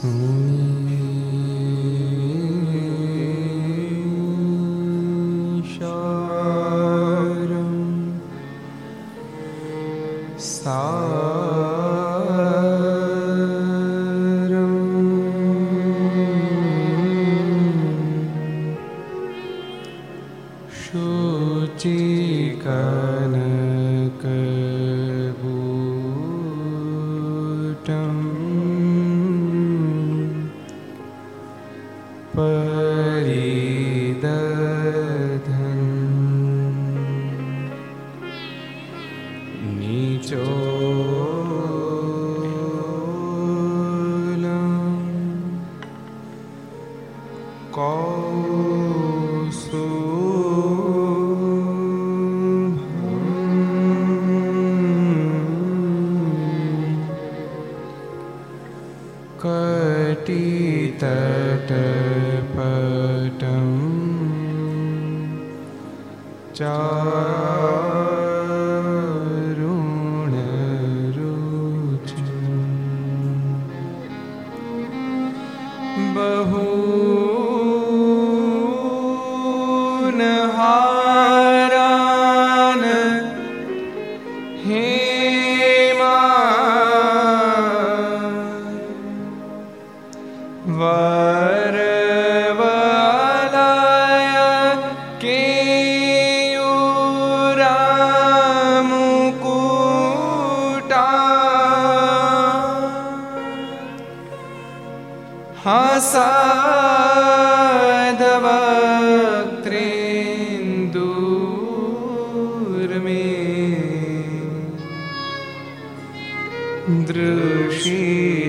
[0.00, 0.77] Sony.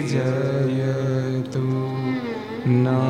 [0.07, 1.63] जयतु
[2.83, 3.08] ना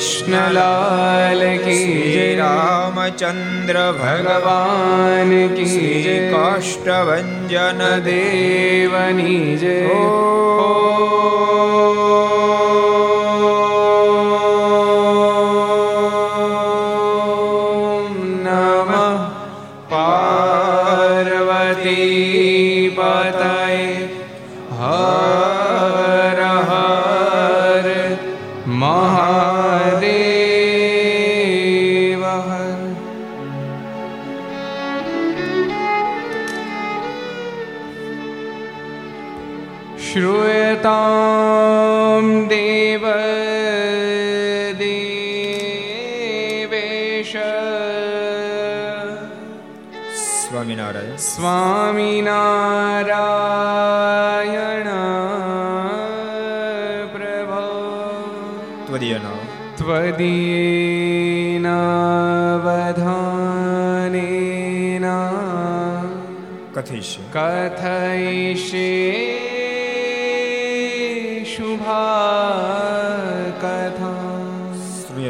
[0.00, 1.74] कृष्णलाल की
[2.12, 5.66] जय रामचन्द्र भगवान् की
[6.02, 10.39] जय काष्ठभञ्जन देवनी जय
[40.10, 40.94] श्रूयतां
[42.52, 43.04] देव
[46.00, 47.32] देवेश
[50.22, 52.08] स्वामिनारायण स्वामिनारायण
[57.14, 57.62] प्रभो
[58.88, 59.26] त्वदीयन
[59.78, 60.66] त्वदीयनावधानेन
[66.76, 68.88] कथयिष्ये कथयिष्ये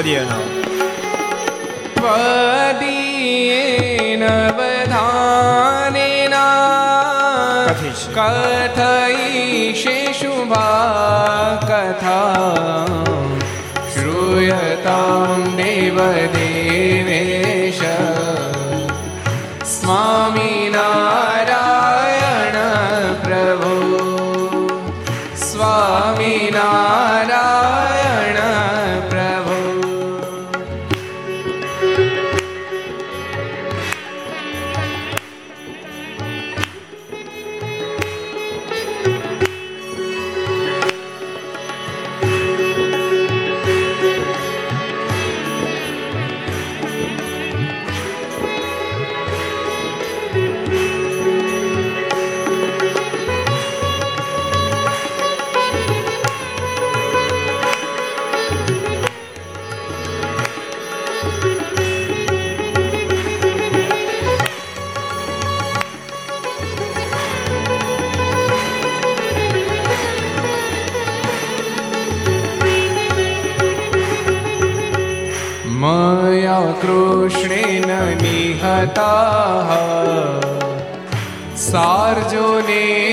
[0.00, 0.64] ત્વદીયનો
[1.94, 4.24] ત્વદીયેન
[4.56, 6.50] વધાનેના
[8.14, 12.40] કથયિષે શુભા કથા.
[13.94, 17.80] શ્રૂયતામ દેવદેવેશ.
[19.64, 21.39] સ્વામિનારાયણ
[81.70, 83.09] સારજોને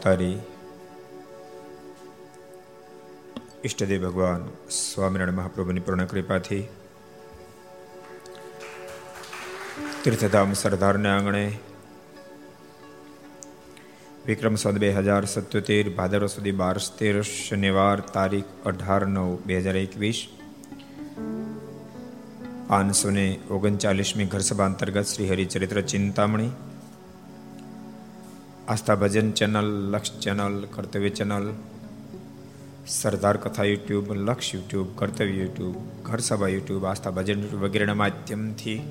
[0.05, 0.39] સર્વાવતારી
[3.65, 6.65] ઈષ્ટદેવ ભગવાન સ્વામિનારાયણ મહાપ્રભુની પૂર્ણ કૃપાથી
[10.03, 11.45] તીર્થધામ સરદારને આંગણે
[14.27, 19.77] વિક્રમ સંત બે હજાર સત્યોતેર ભાદરવ સુધી બાર તેર શનિવાર તારીખ અઢાર નવ બે હજાર
[19.79, 20.23] એકવીસ
[22.69, 26.53] પાંચસો ને ઓગણચાલીસમી ઘરસભા અંતર્ગત Shri Haricharitra Chintamani
[28.69, 31.53] Aastha Bhajan channel, Laksh channel, Kartavya channel,
[32.89, 38.83] Sardar Katha YouTube, Laksh YouTube, કર્તવ્ય યુટ્યુબ, ઘર સભા યુટ્યુબ, આસ્થા ભજન યુટ્યુબ વગેરેના માધ્યમથી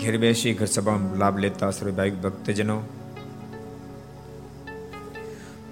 [0.00, 2.82] ઘેર બેસી ઘર સભામાં લાભ લેતા સર્વભાઈ ભક્તજનો.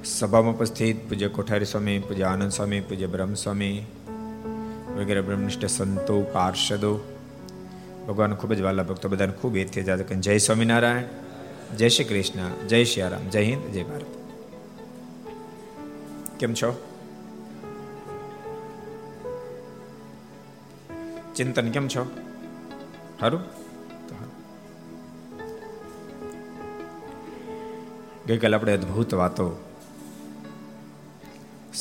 [0.05, 3.87] સભામાં ઉપસ્થિત પૂજ્ય કોઠારી સ્વામી, પૂજ્ય આનંદ સ્વામી, પૂજ્ય બ્રહ્મ સ્વામી
[4.97, 7.01] વગેરે બ્રહ્મનિષ્ઠ સંતો, પાર્ષદો.
[8.09, 9.83] ભગવાન ખૂબ જ વાલા ભક્તો, બધાને ખૂબ એથી
[10.21, 11.30] જય સ્વામિનારાયણ.
[11.77, 14.05] જય શ્રી કૃષ્ણ, જય શ્રી રામ, જય હિન્દ, જય ભારત.
[16.39, 16.87] કેમ છો?
[21.37, 22.07] ચિંતન કેમ છો?
[23.21, 23.41] સારું
[28.27, 29.57] ગઈકાલે આપણે અદભુત વાતો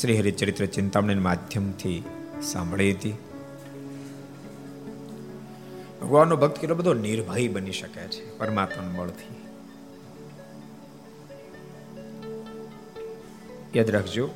[0.00, 2.04] શ્રી હરિચરિત્ર ચિંતામણી માધ્યમથી
[2.42, 3.14] સાંભળી હતી.
[6.02, 9.49] ભગવાનનો ભક્ત કેટલો બધો નિર્ભય બની શકે છે પરમાત્માના બળથી.
[13.76, 14.30] યાદ રાખજો.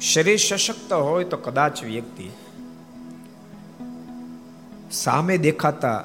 [0.00, 2.30] શરીર સશક્ત હોય તો કદાચ વ્યક્તિ
[4.92, 6.04] સામે દેખાતા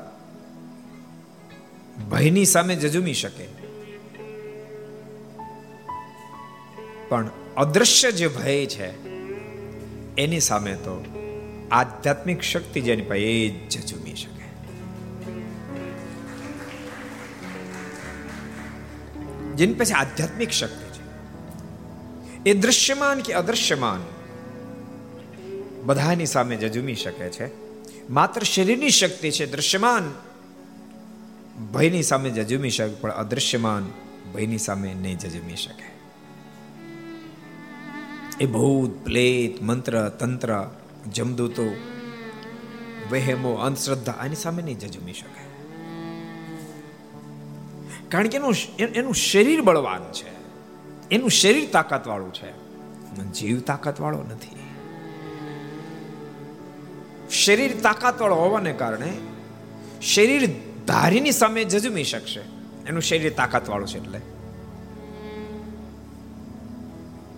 [2.12, 3.48] ભયની સામે જજુમી શકે.
[7.10, 9.06] પણ અદ્રશ્ય જે ભય છે,
[10.16, 11.06] એની સામે તો
[11.72, 14.41] આધ્યાત્મિક શક્તિ જેની પાસે એ જજુમી શકે.
[19.62, 21.04] જેની પાસે આધ્યાત્મિક શક્તિ છે
[22.46, 24.02] એ દૃશ્યમાન કે અદૃશ્યમાન
[25.86, 27.46] બધાની સામે જજુમી શકે છે
[28.10, 30.06] માત્ર શરીરની શક્તિ છે દૃશ્યમાન
[31.68, 33.86] ભયની સામે જજુમી શકે પણ અદૃશ્યમાન
[34.34, 35.88] ભયની સામે નહીં જજુમી શકે
[38.40, 40.52] એ ભૂત પ્લેત મંત્ર તંત્ર
[41.12, 41.68] જમદૂતો
[43.10, 45.51] વહેમો અંધશ્રદ્ધા આની સામે નહીં જજુમી શકે
[48.12, 50.32] કારણ કે એનું એનું શરીર બળવાન છે.
[51.12, 52.52] એનું શરીર તાકાત વાળું છે
[53.34, 54.56] જીવ તાકાત વાળો નથી.
[57.30, 59.14] શરીર તાકાત વાળો હોવાને કારણે
[60.02, 60.50] શરીર
[60.88, 62.40] ધારીની સામે જજમી શકશે.
[62.88, 64.20] એનું શરીર તાકાત વાળું છે એટલે.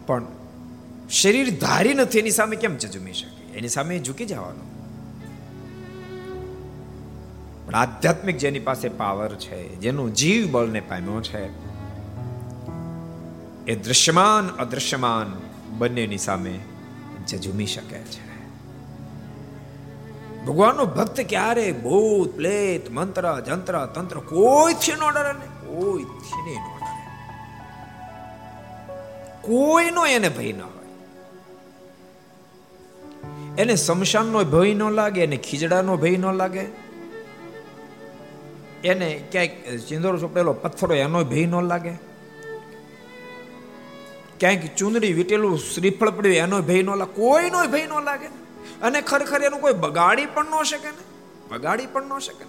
[0.05, 0.25] પણ
[1.09, 3.57] શરીર ધારી નથી, એની સામે કેમ જજમી શકે?
[3.57, 4.72] એની સામે ઝૂકી જવાનું.
[7.65, 11.45] પણ આધ્યાત્મિક જેની પાસે પાવર છે, જેનું જીવ બળને પામ્યો છે,
[13.65, 15.41] એ દૃશ્યમાન અદૃશ્યમાન
[15.77, 16.59] બંનેની સામે
[17.27, 18.33] જજુમી શકે છે.
[20.45, 25.45] ભગવાનનો ભક્ત ક્યારે ભૂત, પ્લેત, મંત્ર, જંત્ર, તંત્ર કોઈથી નો ડરે ને?
[25.67, 26.73] કોઈથી નહીં ન
[29.41, 30.83] કોઈનો એને ભય ન હોય.
[33.57, 36.82] એને શમશાનનો ભય ન લાગે, એને ખીજડાનો ભય ન લાગે
[38.83, 39.49] એને ક્યાંક
[39.87, 41.93] ચિંદોર ચોપડેલો પથ્થરો એનો ભય ન લાગે.
[44.39, 47.13] ક્યાંક ચૂંદડી વીટેલું શ્રીફળ પડ્યું એનો ભય ન લાગે.
[47.13, 48.25] કોઈનો ભય ન લાગે.
[48.81, 51.03] અને ખરેખર એનું કોઈ બગાડી પણ ન શકે ને.
[51.51, 52.45] બગાડી પણ ન શકે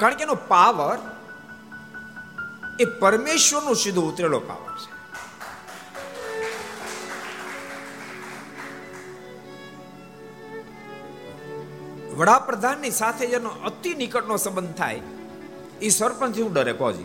[0.00, 0.98] કારણ કે એનો પાવર
[2.80, 5.01] એ પરમેશ્વરનો સીધો ઉતરેલો પાવર છે.
[12.16, 15.00] વડાપ્રધાનની સાથે જેનો અતિ નિકટનો સંબંધ થાય.
[15.82, 17.04] એ સરપંચ શું ડરે, કોજી.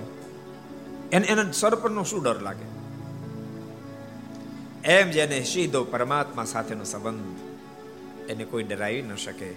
[1.11, 2.77] એને એને સરપંચનો શું ડર લાગે?
[4.91, 7.37] એમ જેને સીધો પરમાત્મા સાથેનો સંબંધ
[8.29, 9.53] એને કોઈ ડરાવી ન શકે.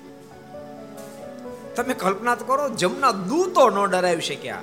[1.76, 4.62] તમે કલ્પના તો કરો, જમના દૂતો ન ડરાવી શક્યા.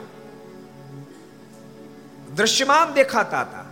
[2.36, 3.66] દ્રશ્યમાન દેખાતા હતા.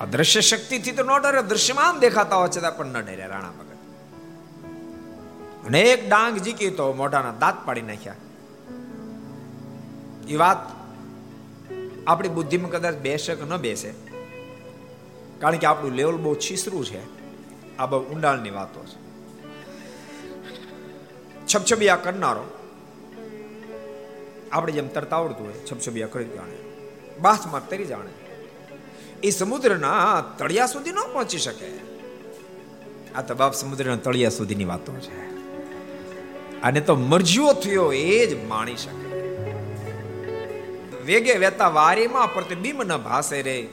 [0.00, 3.73] અદ્રશ્ય શક્તિથી તો ન ડરે, દ્રશ્યમાન દેખાતા હોય છતાં પણ ન ડરે રાણા ભગત
[5.66, 8.14] અને એક ડાંગ જીકી તો મોઢાના દાંત પાડી નાખ્યા.
[10.28, 10.56] એ વાત
[12.06, 13.94] આપણી બુદ્ધિમાં કદાચ બેસે કે ન બેસે.
[15.38, 17.24] કારણ કે આપણું લેવલ બહુ છીસરું છે.
[17.76, 19.04] આ બહુ ઊંડાણની વાતો છે.
[21.46, 22.44] છપછબિયા કરનારો.
[24.52, 26.56] આપણે જેમ તરતા આવડતું હોય છપછબિયા કરી જાણે
[27.20, 28.10] બાથમાં તરી જાણે
[29.22, 31.66] એ સમુદ્રના તળિયા સુધી ન પહોંચી શકે.
[33.14, 35.33] આ તો બાપ સમુદ્રના તળિયા સુધીની વાતો છે.
[36.64, 39.08] અને તો મરજીઓ થયો એ જ માણી શકે.
[41.04, 43.68] વેગે વેતા વારીમાં પ્રતિબિંબ ન ભાસે રે.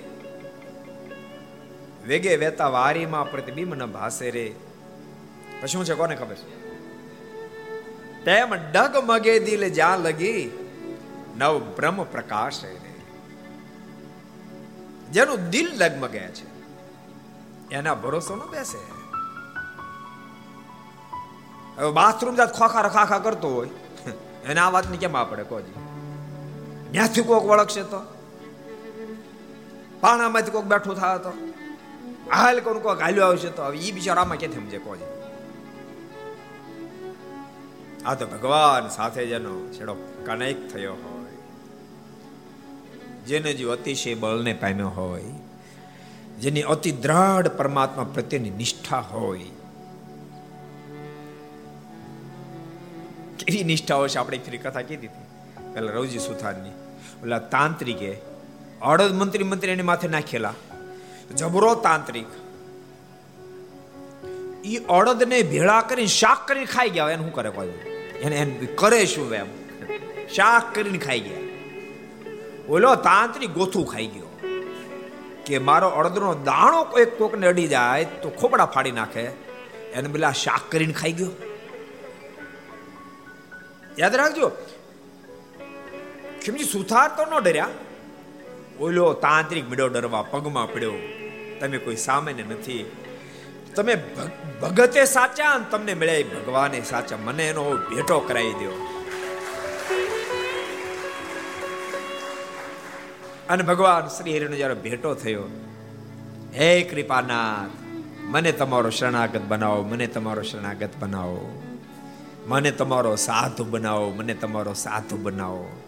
[2.07, 4.47] વેગે વેતા વારીમાં પ્રતિબિંબ ન ભાસે રે.
[5.61, 6.61] પછી શું છે કોને ખબર છે?
[8.25, 10.41] તેમ ડગ મગે દિલ જ્યાં લગી,
[11.37, 12.77] નવ બ્રહ્મ પ્રકાશ રે.
[15.11, 16.47] જેનું દિલ ડગમગે છે,
[17.71, 19.00] એના ભરોસો ન બેસે.
[21.77, 23.71] હવે બાથરૂમ જાત ખોખા રખાખા કરતો હોય,
[24.49, 25.77] એને આ વાતની કેમ આપણે કોજી
[26.91, 28.01] ત્યાંથી કોક વળગશે તો?
[30.01, 31.31] પાણામાંથી કોક બેઠું થાય તો?
[32.33, 33.61] હાલ કોણ કોક હાલ્યો આવશે તો?
[33.63, 35.09] હવે એ બિચારામાં ક્યાંથી સમજે કોઈ
[38.05, 39.93] આ તો ભગવાન સાથે જેનો છેડો
[40.25, 41.35] કનેક્ટ થયો હોય.
[43.27, 45.33] જેને જે અતિશય બળને પામ્યો હોય,
[46.39, 49.49] જેની અતિ દ્રઢ પરમાત્મા પ્રત્યેની નિષ્ઠા હોય
[53.53, 55.25] એવી નિષ્ઠાઓ છે આપણે ફરી કથા કીધી હતી.
[55.73, 56.69] પેલા રવજી સુથારની.
[57.23, 58.17] ઓલા તાંત્રિકે
[58.81, 60.53] અડદ મંત્રી મંત્રી એને માથે નાખેલા.
[61.35, 62.25] જબરો તાંત્રિક.
[64.65, 67.67] ઈ અડદને ભેળા કરીને શાક કરીને ખાઈ ગયા એને શું કરે કોઈ?
[68.21, 69.45] એને એને કરે શું એમ?
[70.35, 71.37] શાક કરીને ખાઈ ગયા.
[72.69, 74.39] ઓલો તાંત્રિક ગોથું ખાઈ ગયો.
[75.45, 79.21] કે મારો અડદનો દાણો કોઈ કોકને અડી જાય તો ખોપડા ફાડી નાખે.
[79.93, 81.29] એને પેલા શાક કરીને ખાઈ ગયો.
[83.99, 84.51] યાદ રાખજો.
[86.45, 87.67] ખીમજી સુથાર તો ન ડર્યા?
[88.79, 90.93] ઓલો તાંત્રિક મીડો ડરવા પગમાં પડ્યો.
[91.59, 92.91] તમે કોઈ સામાન્ય નથી.
[93.75, 93.95] તમે
[94.61, 98.71] ભગતે સાચા તમને મળ્યા ભગવાને સાચા મને એનો ભેટો કરાવી દો
[103.49, 105.43] અને ભગવાન શ્રી હરિનો જયારે ભેટો થયો,
[106.53, 107.73] હે કૃપાનાથ,
[108.25, 111.70] મને તમારો શરણાગત બનાવો, મને તમારો શરણાગત બનાવો.
[112.51, 115.81] મને તમારો સાધુ બનાવો, મને તમારો સાધુ બનાવો.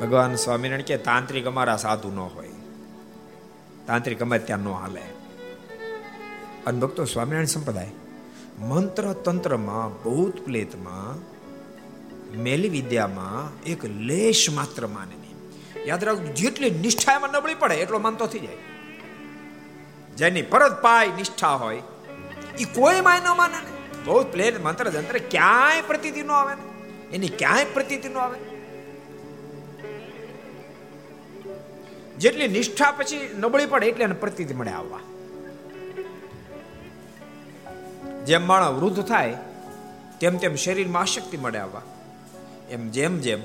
[0.00, 2.50] ભગવાન સ્વામિનારાયણ કે, તાંત્રિક અમારા સાધુ ન હોય.
[3.86, 5.00] તાંત્રિક અમે ત્યાં ન હાલે.
[6.66, 7.90] અને ભક્તો સ્વામિનારાયણ સંપ્રદાય,
[8.58, 11.34] મંત્ર તંત્રમાં, ભૂત પ્લેતમાં,
[12.42, 15.14] મેલી વિદ્યામાં એક લેશ માત્ર માને
[15.86, 18.56] યાદ રાખજો, જેટલી નિષ્ઠા એમાં નબળી પડે, એટલો માનતો થઈ જાય.
[20.16, 21.82] જેની પરત પાય નિષ્ઠા હોય
[22.58, 23.73] એ કોઈ માય ન માને
[24.04, 26.54] બહુ પ્લેન મંત્ર જંત્ર ક્યાંય પ્રતીતિ ન આવે.
[26.54, 26.62] ને
[27.14, 28.38] એની ક્યાંય પ્રતીતિ ન આવે.
[32.18, 35.00] જેટલી નિષ્ઠા પછી નબળી પડે એટલે એને પ્રતીતિ મળે આવવા.
[38.24, 39.36] જેમ માણસ વૃદ્ધ થાય,
[40.20, 41.82] તેમ તેમ શરીરમાં આશક્તિ મળે આવવા.
[42.70, 43.40] એમ જેમ જેમ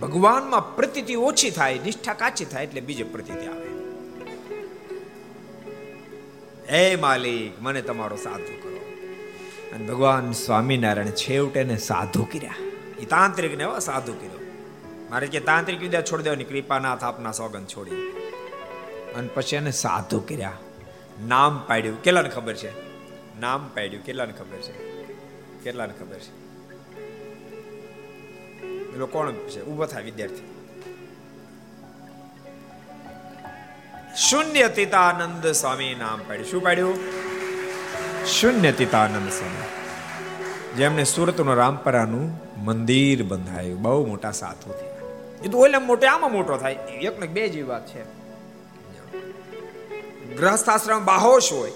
[0.00, 3.68] ભગવાનમાં પ્રતીતિ ઓછી થાય, નિષ્ઠા કાચી થાય એટલે બીજે પ્રતીતિ આવે.
[6.72, 8.69] હે માલિક, મને તમારો સાથ કરો
[9.72, 12.54] અને ભગવાન સ્વામિનારાયણ છેવટે ને સાધુ કર્યા.
[12.98, 14.40] એ તાંત્રિક ને સાધુ કર્યો.
[15.10, 17.90] મારે કે તાંત્રિક વિદ્યા છોડી દેવાની કૃપાનાથ આપના સોગન છોડી
[19.14, 20.52] અને પછી એને સાધુ કર્યા.
[21.26, 22.02] નામ પાડ્યું.
[22.02, 22.70] કેટલાને ખબર છે?
[23.40, 24.04] નામ પાડ્યું.
[24.04, 24.72] કેટલાને ખબર છે?
[25.64, 26.40] કેટલાને ખબર છે?
[28.92, 29.64] પેલો કોણ છે?
[29.64, 30.54] ઊભો થાય વિદ્યાર્થી.
[34.16, 36.46] શૂન્ય તિતાનંદ સ્વામી નામ પાડ્યું.
[36.46, 36.98] શું પાડ્યું?
[38.26, 39.68] શૂન્ય તિતાનંદ સ્વામી.
[40.76, 44.98] જેમને સુરતનું રામપરાનું મંદિર બંધાયું, બહુ મોટા સાધુ થયા.
[45.44, 48.02] એ તો ઓલે મોટે આમાં મોટો થાય એક ને બે જેવી વાત છે.
[50.36, 51.72] ગ્રહસ્થાશ્રમ બાહોશ હોય,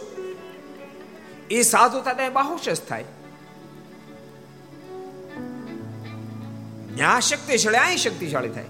[1.50, 3.04] એ સાધુ થાય બાહોશ જ થાય.
[6.94, 8.64] ન્યા શક્તિશાળી અહીં શક્તિશાળી થાય.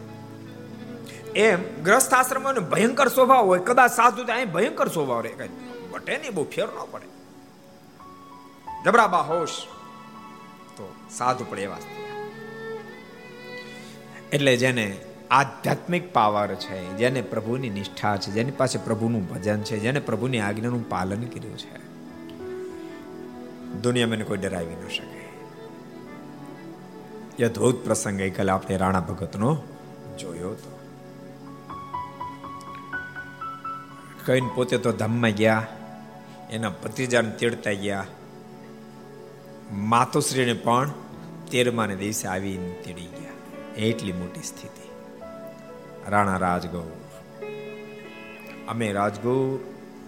[1.36, 5.48] એમ ગ્રસ્થ આશ્રમ ભયંકર સ્વભાવ હોય, કદાચ સાધુ અહીં ભયંકર સ્વભાવ રહે, કઈ
[5.90, 7.13] બટે નહીં, બહુ ફેર ન પડે.
[8.84, 9.66] જબરા હોશ.
[10.76, 11.78] તો સાધુ પણ એવા
[14.32, 14.96] એટલે જેને
[15.30, 20.88] આધ્યાત્મિક પાવર છે, જેને પ્રભુની નિષ્ઠા છે, જેની પાસે પ્રભુનું ભજન છે, જેને પ્રભુની આજ્ઞાનું
[20.88, 21.84] પાલન કર્યું છે
[23.80, 25.22] દુનિયામાં કોઈ ડરાવી ન શકે.
[27.44, 29.62] એ ધોધ પ્રસંગ ગઈકાલે આપણે રાણા ભગતનો
[30.18, 30.70] જોયો હતો.
[34.26, 35.66] કહીને પોતે તો ધામમાં ગયા,
[36.50, 38.06] એના ભત્રીજાને તેડતા ગયા
[39.74, 40.92] માતુશ્રીને પણ
[41.50, 43.30] તેરમાને દિવસે આવીને તેડી ગયા.
[43.76, 44.88] એટલી મોટી સ્થિતિ.
[46.10, 46.82] રાણા રાજગૌ
[48.68, 49.58] અમે રાજગૌ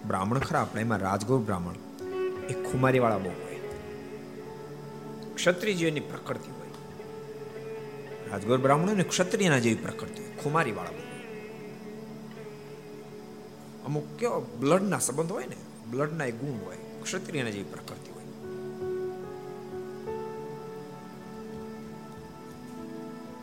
[0.07, 1.75] બ્રાહ્મણ ખરા આપણે એમાં રાજગૌ બ્રાહ્મણ
[2.51, 3.57] એ ખુમારીવાળા બહુ હોય.
[5.35, 6.69] ક્ષત્રિયજીઓની પ્રકૃતિ હોય.
[8.31, 10.37] રાજગોર બ્રાહ્મણો ને ક્ષત્રિયના જેવી પ્રકૃતિ હોય.
[10.43, 11.07] ખુમારીવાળા બહુ
[13.85, 15.57] અમુક કેવો, બ્લડના સંબંધ હોય ને?
[15.91, 16.77] બ્લડના એ ગુણ હોય.
[17.03, 18.11] ક્ષત્રિયના જેવી પ્રકૃતિ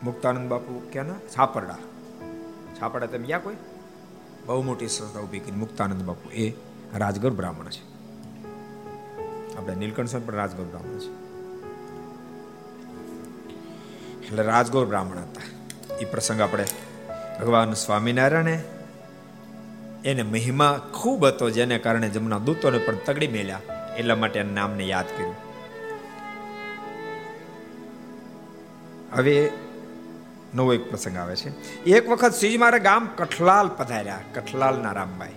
[0.04, 1.14] મુક્તાનંદ બાપુ ક્યાંના?
[1.14, 1.76] છાપરડા.
[2.80, 3.56] છાપરડા તમે ગયા કોઈ?
[4.46, 5.52] બહુ મોટી સંસ્થા ઊભી કરી.
[5.52, 6.50] મુક્તાનંદ બાપુ એ
[6.94, 7.94] રાજગર બ્રાહ્મણ છે.
[9.56, 11.24] આપણે નીલકંઠ પણ રાજગર બ્રાહ્મણ છે.
[14.26, 15.42] એટલે રાજગોર બ્રાહ્મણ હતા.
[15.94, 16.64] એ પ્રસંગ આપણે
[17.40, 18.64] ભગવાન સ્વામિનારાયણે
[20.04, 23.60] એને મહિમા ખૂબ હતો, જેને કારણે જમના દૂતોને પણ તગડી મેલ્યા.
[23.98, 25.34] એટલા માટે નામને યાદ કર્યું.
[29.16, 29.50] હવે
[30.54, 31.82] નવો એક પ્રસંગ આવે છે.
[31.82, 35.32] એક વખત શ્રીજી મારા ગામ કઠલાલ પધાર્યા, કઠલાલના રામબાઈ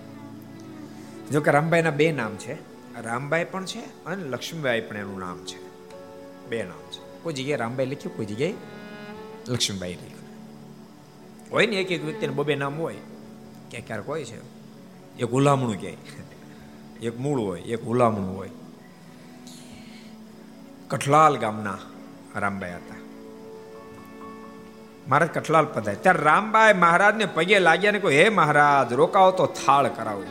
[1.32, 2.54] જો કે રામબાઈના બે નામ છે.
[3.02, 5.60] રામબાઈ પણ છે અને લક્ષ્મીબાઈ પણ એનું નામ છે.
[6.50, 7.24] બે નામ છે.
[7.24, 8.54] કોઈ જગ્યાએ રામબાઈ લખ્યું, કોઈ જગ્યાએ
[9.50, 10.18] લક્ષ્મીબાઈ લખ્યું.
[11.52, 12.98] હોય ને એક એક વ્યક્તિને બબે નામ હોય,
[13.72, 14.38] ક્યાંક ક્યારેક હોય છે.
[15.18, 17.06] એક હુલામણું ક્યાંય.
[17.06, 18.50] એક મૂળ હોય, એક હુલામણું હોય.
[20.88, 21.78] કઠલાલ ગામના
[22.36, 22.97] રામબાઈ હતા.
[25.08, 29.88] મહારાજ કઠલાલ પધાય ત્યારે રામબાઈ મહારાજને પગે લાગ્યા ને કોઈ હે મહારાજ રોકાવો તો થાળ
[29.88, 30.24] કરાવો.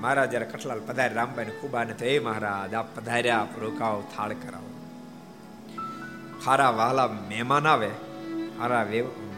[0.00, 4.32] મહારાજ જયારે કઠલાલ પધારે રામબાઈ ને ખૂબ તો હે મહારાજ, આપ પધાર્યા, આપ રોકાવો થાળ
[4.32, 4.70] કરાવો.
[6.46, 7.90] હારા વાલા મહેમાન આવે,
[8.58, 8.86] હારા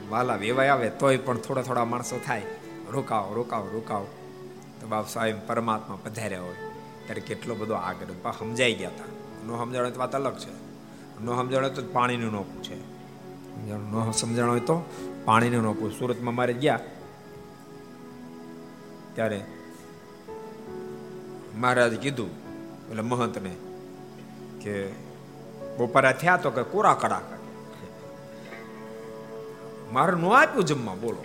[0.08, 2.42] વાલા વેવાય આવે, તોય પણ થોડા થોડા માણસો થાય
[2.90, 4.06] રોકાવો રોકાવો રોકાવો
[4.80, 6.54] તો બાપ સ્વાયમ પરમાત્મા પધાર્યા હોય.
[7.06, 9.04] ત્યારે કેટલો બધો આગળ સમજાઈ ગયા હતા
[9.46, 10.52] નો સમજાણો તો વાત અલગ છે.
[11.20, 12.99] નો સમજાણો તો પાણીનું નોખું પૂછે.
[13.58, 14.76] ન સમજાણો હોય તો
[15.24, 15.90] પાણીને ન પૂછ.
[15.90, 16.78] સુરતમાં મારે ગયા
[19.14, 19.44] ત્યારે
[21.56, 22.30] મહારાજ કીધું,
[22.90, 23.54] એટલે મહંતને
[24.60, 24.86] કે
[25.76, 27.20] બપોરા થયા તો કે કોરા કડા
[29.92, 31.24] મારે નો આપ્યું જમવા, બોલો.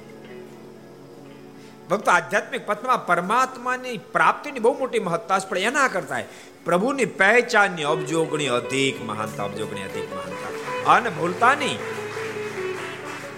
[1.90, 6.18] ભક્તો, આધ્યાત્મિક પથમાં પરમાત્માની પ્રાપ્તિની બહુ મોટી મહત્તા છે, પણ એના કરતા
[6.66, 10.94] પ્રભુની પહેચાનની અબજોગણી અધિક મહાનતા, અબજોગણી અધિક મહાનતા.
[10.94, 11.78] અને ભૂલતા નહીં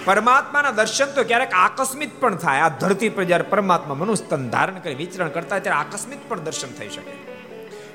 [0.08, 2.60] પરમાત્માના દર્શન તો ક્યારેક આકસ્મિક પણ થાય.
[2.60, 6.90] આ ધરતી પર જ્યારે પરમાત્મા મનુસ્તન ધારણ કરી, વિચરણ કરતા ત્યારે આકસ્મિક પણ દર્શન થઈ
[6.90, 7.12] શકે.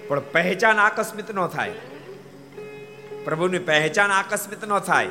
[0.08, 1.70] પણ પહેચાન આકસ્મિક ન થાય.
[3.24, 5.08] પ્રભુની પહેચાન આકસ્મિક ન થાય.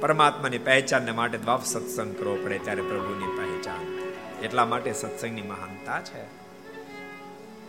[0.00, 3.98] પરમાત્માની પહેચાનને માટે દ્વાપ સત્સંગ કરવો પડે ત્યારે પ્રભુની પહેચાન.
[4.44, 6.22] એટલા માટે સત્સંગની મહાનતા છે.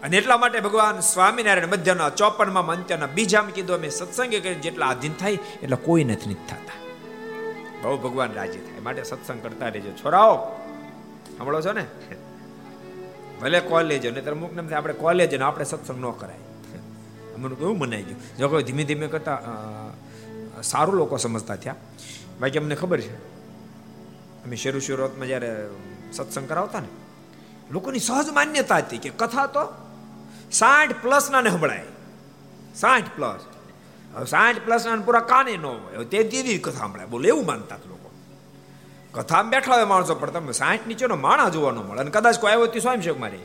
[0.04, 5.14] અને એટલા માટે ભગવાન સ્વામિનારાયણ મધ્યના ચોપનમાં મંત્યના બીજામાં કીધું, અમે સત્સંગે કરી જેટલા આધીન
[5.14, 5.32] થાય
[5.64, 6.82] એટલે કોઈ નથી થતા.
[7.82, 8.71] બહુ ભગવાન રાજી થાય.
[8.84, 9.92] માટે સત્સંગ કરતા રહેજો.
[9.92, 10.36] છોરાઓ,
[11.38, 11.86] સાંભળો છો ને?
[13.42, 16.42] ભલે કોલેજ ને ત્યારે મુક આપણે કોલેજ ને આપણે સત્સંગ ન કરાય.
[17.36, 18.20] અમને કેવું મનાઈ ગયું.
[18.38, 19.36] જો કોઈ ધીમે ધીમે કરતા
[20.64, 21.76] સારું લોકો સમજતા થયા.
[22.40, 23.16] બાકી અમને ખબર છે,
[24.46, 25.52] અમે શરૂ શરૂઆતમાં જ્યારે
[26.14, 26.92] સત્સંગ કરાવતા ને,
[27.72, 29.64] લોકોની સહજ માન્યતા હતી કે કથા તો
[30.52, 31.86] સાઠ પ્લસ ના સંભળાય.
[32.76, 33.42] સાઠ પ્લસ
[34.28, 36.06] સાઠ પ્લસ ના પૂરા કાને ન હોય.
[36.06, 37.08] તે દીદી કથા સંભળાય.
[37.08, 38.01] બોલે એવું માનતા લોકો.
[39.12, 42.00] કથામાં બેઠા હોય માણસો, પણ તમે સાઠ નીચેનો માણા જોવાનો મળે.
[42.00, 43.40] અને કદાચ કોઈ આવ્યો તે સ્વયંસેવક મારી.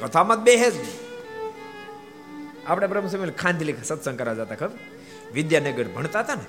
[0.00, 1.12] કથામાં બે જ નહીં.
[2.66, 4.78] આપણે બ્રહ્મસમી ખાંદલી સત્સંગ કરવા જતા, ખબર?
[5.32, 6.44] વિદ્યાનગર ભણતા હતા ને?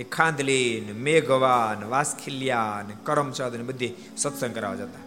[0.00, 5.00] એ ખાંદલી ને મેઘવા ને વાસખિલ્યા ને કરમચંદ ને બધી સત્સંગ કરાવવા જતા.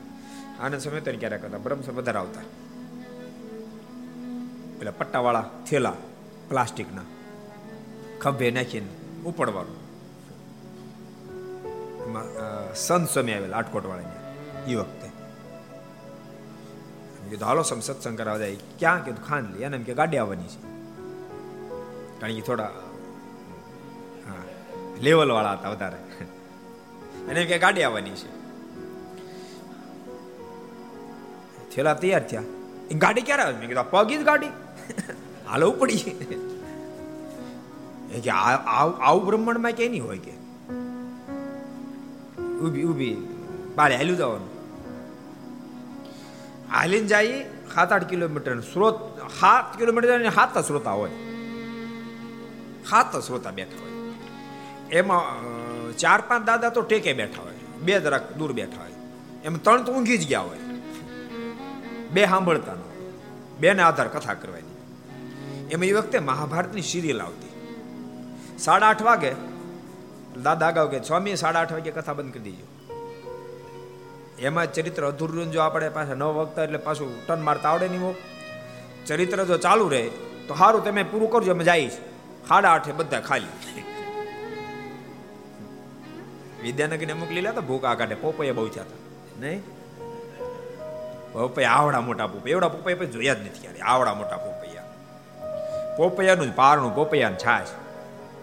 [0.66, 1.58] આનંદ સમય તો ક્યારેક હતા?
[1.58, 2.42] બ્રહ્મસર વધારે આવતા.
[4.80, 5.94] પેલા પટ્ટાવાળા થેલા,
[6.50, 7.02] પ્લાસ્ટિકના.
[8.22, 8.88] ખભે નાખીને
[9.26, 9.85] ઉપડવાનું.
[12.76, 14.04] સંત સ્વામી આવેલા આટકોટ વાળા
[14.68, 15.06] એ વખતે
[17.30, 18.58] કીધું, હાલો સમ સત્સંગ કરાવવા જાય.
[18.80, 19.06] ક્યાં?
[19.06, 20.62] કીધું ખાન લે એને એમ કે, ગાડી આવવાની છે.
[22.20, 22.72] કારણ કે થોડા,
[24.26, 24.44] હા
[25.02, 25.98] લેવલ વાળા હતા વધારે.
[27.30, 28.30] એને એમ કે, ગાડી આવવાની છે.
[31.76, 32.44] થેલા તૈયાર થયા.
[32.92, 33.54] એ ગાડી ક્યારે આવે?
[33.54, 34.48] મેં કીધું પગી જ ગાડી.
[35.50, 35.98] હાલો, ઉપડી.
[38.12, 40.45] એ કે આવું બ્રહ્માંડમાં કે નહીં હોય કે.
[42.60, 43.18] ઊભી ઊભી
[43.76, 44.50] બારે હાલ્યું જવાનું.
[46.72, 51.10] હાલીને જાય સાત આઠ કિલોમીટર સ્રોત, સાત કિલોમીટર સાત શ્રોતા હોય.
[52.90, 53.92] સાત શ્રોતા બેઠા હોય.
[54.92, 55.22] એમાં
[55.98, 57.54] ચાર પાંચ દાદા તો ટેકે બેઠા હોય.
[57.82, 58.92] બે જરાક દૂર બેઠા હોય.
[59.44, 60.58] એમ ત્રણ તો ઊંઘી જ ગયા હોય.
[62.12, 62.78] બે સાંભળતા ન
[63.60, 64.76] બેને આધાર કથા કરવાની.
[65.72, 67.52] એમાં એ વખતે મહાભારતની સિરિયલ આવતી.
[68.60, 69.55] સાડા આઠ વાગે
[70.44, 72.66] દાદા અગાઉ કે સ્વામી સાડા આઠ વાગે કથા બંધ કરી દીજો
[74.40, 78.16] એમાં ચરિત્ર અધૂરું જો આપણે પાછા નવ વખત એટલે પાછું ટન મારતા આવડે નહીં
[79.06, 80.10] ચરિત્ર જો ચાલુ રહે,
[80.48, 81.92] તો સારું તમે પૂરું કરજો, અમે જઈશ
[82.48, 83.84] સાડા આઠે બધા ખાલી.
[86.64, 89.40] વિદ્યાનગરને મોકલી લેતા ભૂકા કાઢે પોપૈયા બહુ થયા હતા.
[89.40, 89.64] નહીં?
[91.34, 92.56] પોપૈયા આવડા મોટા પોપૈયા.
[92.56, 94.84] એવડા પોપૈયા જોયા જ નથી આવડા મોટા પોપૈયા.
[95.98, 97.68] પોપૈયાનું પારણું પોપૈયાનું છાશ.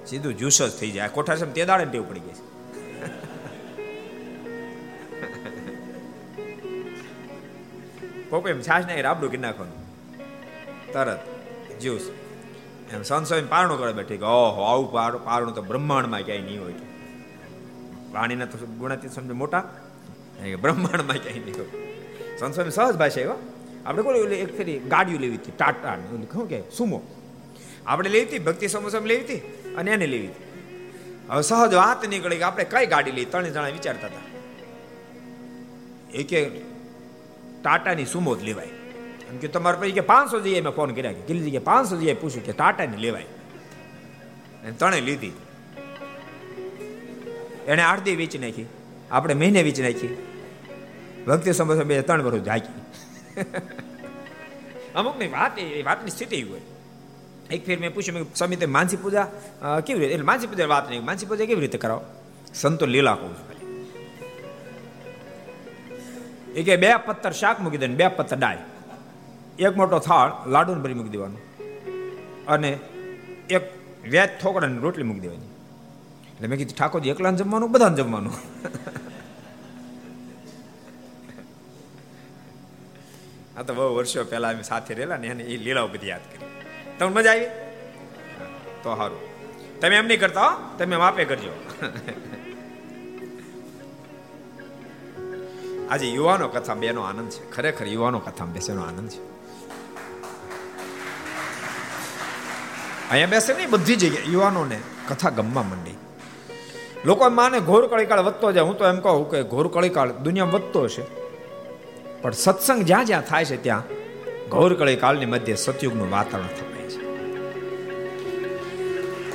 [0.06, 1.08] સીધું જ્યુસ જ થઈ જાય.
[1.08, 2.36] કોઠાર તે દાડે ટેવ પડી ગઈ
[8.32, 9.78] છે એમ છાશ નાખી રાબડું કરી નાખવાનું.
[10.92, 11.20] તરત,
[11.80, 12.04] જ્યુસ.
[12.92, 14.92] એમ સંસો એમ પારણું કરે બેઠી કે, ઓહો, આવું
[15.24, 16.74] પારણું તો બ્રહ્માંડમાં ક્યાંય નહીં હોય.
[18.10, 19.60] પ્રાણીના તો ગુણાતી સમજે મોટા?
[20.60, 21.70] બ્રહ્માંડમાં ક્યાંય નહીં હોય.
[22.38, 23.36] સંસો એમ સહજ ભાષા એવા
[23.86, 25.96] આપણે કોઈ એક ફેરી ગાડીઓ લેવી હતી, ટાટા
[26.32, 26.98] શું કે, સુમો.
[27.86, 28.38] આપણે લેવી હતી?
[28.38, 29.38] ભક્તિ સમોસમ લેવી હતી?
[29.74, 30.44] અને એને લેવી હતી.
[31.30, 33.24] હવે સહજ વાત નીકળી કે આપણે કઈ ગાડી લઈ?
[33.24, 34.22] ત્રણ જણા વિચારતા હતા.
[36.14, 36.52] એક
[37.62, 38.66] ટાટાની સુમો જ લેવાય.
[39.30, 42.14] એમ કે તમારે પછી કે પાંચસો જઈએ મેં ફોન કર્યા કે કેટલી કે પાંચસો જઈએ
[42.14, 43.22] પૂછ્યું કે ટાટાની લેવાય.
[43.22, 45.32] અને ત્રણે લીધી.
[47.68, 48.66] એને આરતી વેચી નાખી.
[49.10, 50.26] આપણે મહિને વેચી નાખી.
[51.26, 52.72] ભક્તિ સમય બે ત્રણ વર્ષ જાગી
[54.94, 56.60] અમુકની વાત એ વાતની સ્થિતિ હોય.
[57.52, 59.26] એક ફેર મેં પૂછ્યું, મેં સ્વામી તે માનસી પૂજા
[59.86, 60.14] કેવી રીતે?
[60.14, 62.02] એટલે માનસી પૂજા વાત નહીં, માનસી પૂજા કેવી રીતે કરાવો?
[62.54, 63.46] સંતો લીલા કહું છું.
[66.54, 68.58] એ કે, બે પથ્થર શાક મૂકી દે બે પથ્થર ડાય
[69.58, 71.38] એક મોટો થાળ લાડુ ભરી મૂકી દેવાનો
[72.48, 72.70] અને
[73.50, 73.62] એક
[74.08, 75.50] વ્યાજ થોકડા રોટલી મૂકી દેવાની.
[76.34, 78.32] એટલે મેં કીધું, ઠાકોરજી એકલા જમવાનું, બધાને જમવાનું?
[83.56, 86.51] આ તો બહુ વર્ષો પહેલા અમે સાથે રહેલા ને, એને એ લીલાઓ બધી યાદ કરી.
[87.02, 87.50] તમને મજા આવી?
[88.82, 89.20] તો સારું
[89.80, 91.52] તમે એમ નહીં કરતા તમે માપે કરજો.
[95.90, 97.40] આજે યુવાનો કથા બેનો આનંદ છે.
[97.50, 99.20] ખરેખર યુવાનો કથા બેસેનો આનંદ છે.
[103.10, 105.98] અહીંયા બેસે નહીં, બધી જગ્યાએ યુવાનોને કથા ગમવા માંડી.
[107.04, 108.66] લોકો માને, ઘોર કળીકાળ વધતો જાય.
[108.68, 111.04] હું તો એમ કહું કે ઘોર કળીકાળ દુનિયા વધતો છે
[112.22, 113.84] પણ સત્સંગ જ્યાં જ્યાં થાય છે ત્યાં
[114.48, 116.71] ઘોર કળીકાળની મધ્ય સતયુગનું વાતાવરણ થવાય છે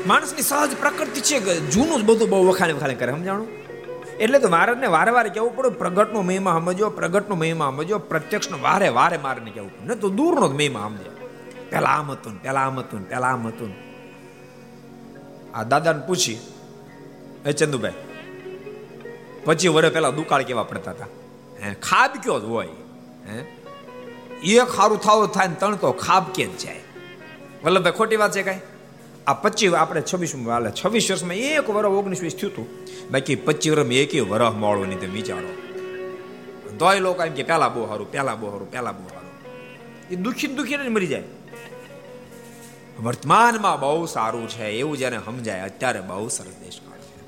[0.06, 3.50] માણસની સહજ પ્રકૃતિ છે કે જૂનું જ બધું બહુ વખાણે વખાણે કરે, સમજાણું?
[4.20, 8.90] એટલે તો મહારાજને વારે વારે કેવું પડે, પ્રગટનો મહિમા સમજો પ્રગટનો મહિમા સમજો પ્રત્યક્ષનો વારે
[8.90, 9.88] વારે મારને કેવું પડે.
[9.88, 11.10] ને તો દૂરનો જ મહિમા સમજે
[11.72, 13.72] પેલા આમ હતું પેલા આમ હતું પેલા આમ હતું
[15.56, 16.40] આ દાદાને પૂછી,
[17.46, 18.00] એ ચંદુભાઈ,
[19.46, 21.10] પછી વર્ષ પહેલા દુકાળ કેવા પડતા હતા?
[21.62, 22.74] હે, ખાબ કયો જ હોય.
[23.28, 23.38] હે
[24.56, 26.82] એક સારું થાવ થાય ને તણ તો ખાબ કે જ જાય?
[27.64, 28.77] વલ્લભભાઈ, ખોટી વાત છે કાંઈ?
[29.28, 30.72] આ પચીસ આપણે છવ્વીસ હાલે.
[30.72, 32.68] છવ્વીસ વર્ષમાં એક વર્ષ ઓગણીસ વીસ થયું હતું
[33.12, 35.50] બાકી પચીસ વર્ષમાં એક વર્ષ મળો નહીં, તમે વિચારો.
[36.80, 39.32] તોય લોકો એમ કે પેલા બહુ સારું, પેલા બહુ સારું, પેલા બહુ સારું.
[40.10, 41.24] એ દુખી દુઃખીને મરી જાય.
[43.04, 47.22] વર્તમાનમાં બહુ સારું છે, એવું જ્યારે સમજાય, અત્યારે બહુ સરસ દેશકાળ છે.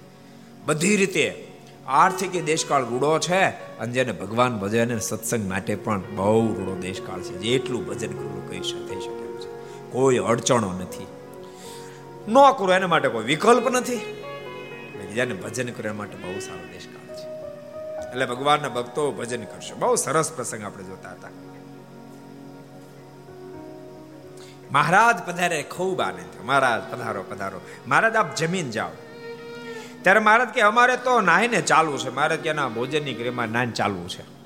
[0.66, 1.48] બધી રીતે
[1.88, 3.44] આર્થિક દેશકાળ રૂડો છે,
[3.80, 8.60] અને જેને ભગવાન ભજન સત્સંગ માટે પણ બહુ રૂડો દેશકાળ છે, જેટલું ભજન કરવું કહી
[8.60, 9.92] થઈ શકે છે.
[9.92, 11.08] કોઈ અડચણો નથી.
[12.30, 13.96] ન કરો, એના માટે કોઈ વિકલ્પ નથી.
[15.08, 17.40] બીજાને ભજન કરવા માટે બહુ સારો દેશકાળ છે.
[18.12, 19.74] એટલે ભગવાનના ભક્તો ભજન કરશે.
[19.74, 21.28] બહુ સરસ પ્રસંગ આપણે જોતા હતા.
[24.72, 27.62] મહારાજ પધારે, ખૂબ આનંદ મહારાજ, પધારો પધારો.
[27.88, 28.90] મહારાજ, આપ જમીન જાઓ.
[30.02, 32.10] ત્યારે મહારાજ કે, અમારે તો નાહીને ચાલવું છે.
[32.10, 34.40] મહારાજ કે, ના, ભોજનની ક્રિયામાં નાહીને ચાલવું છે.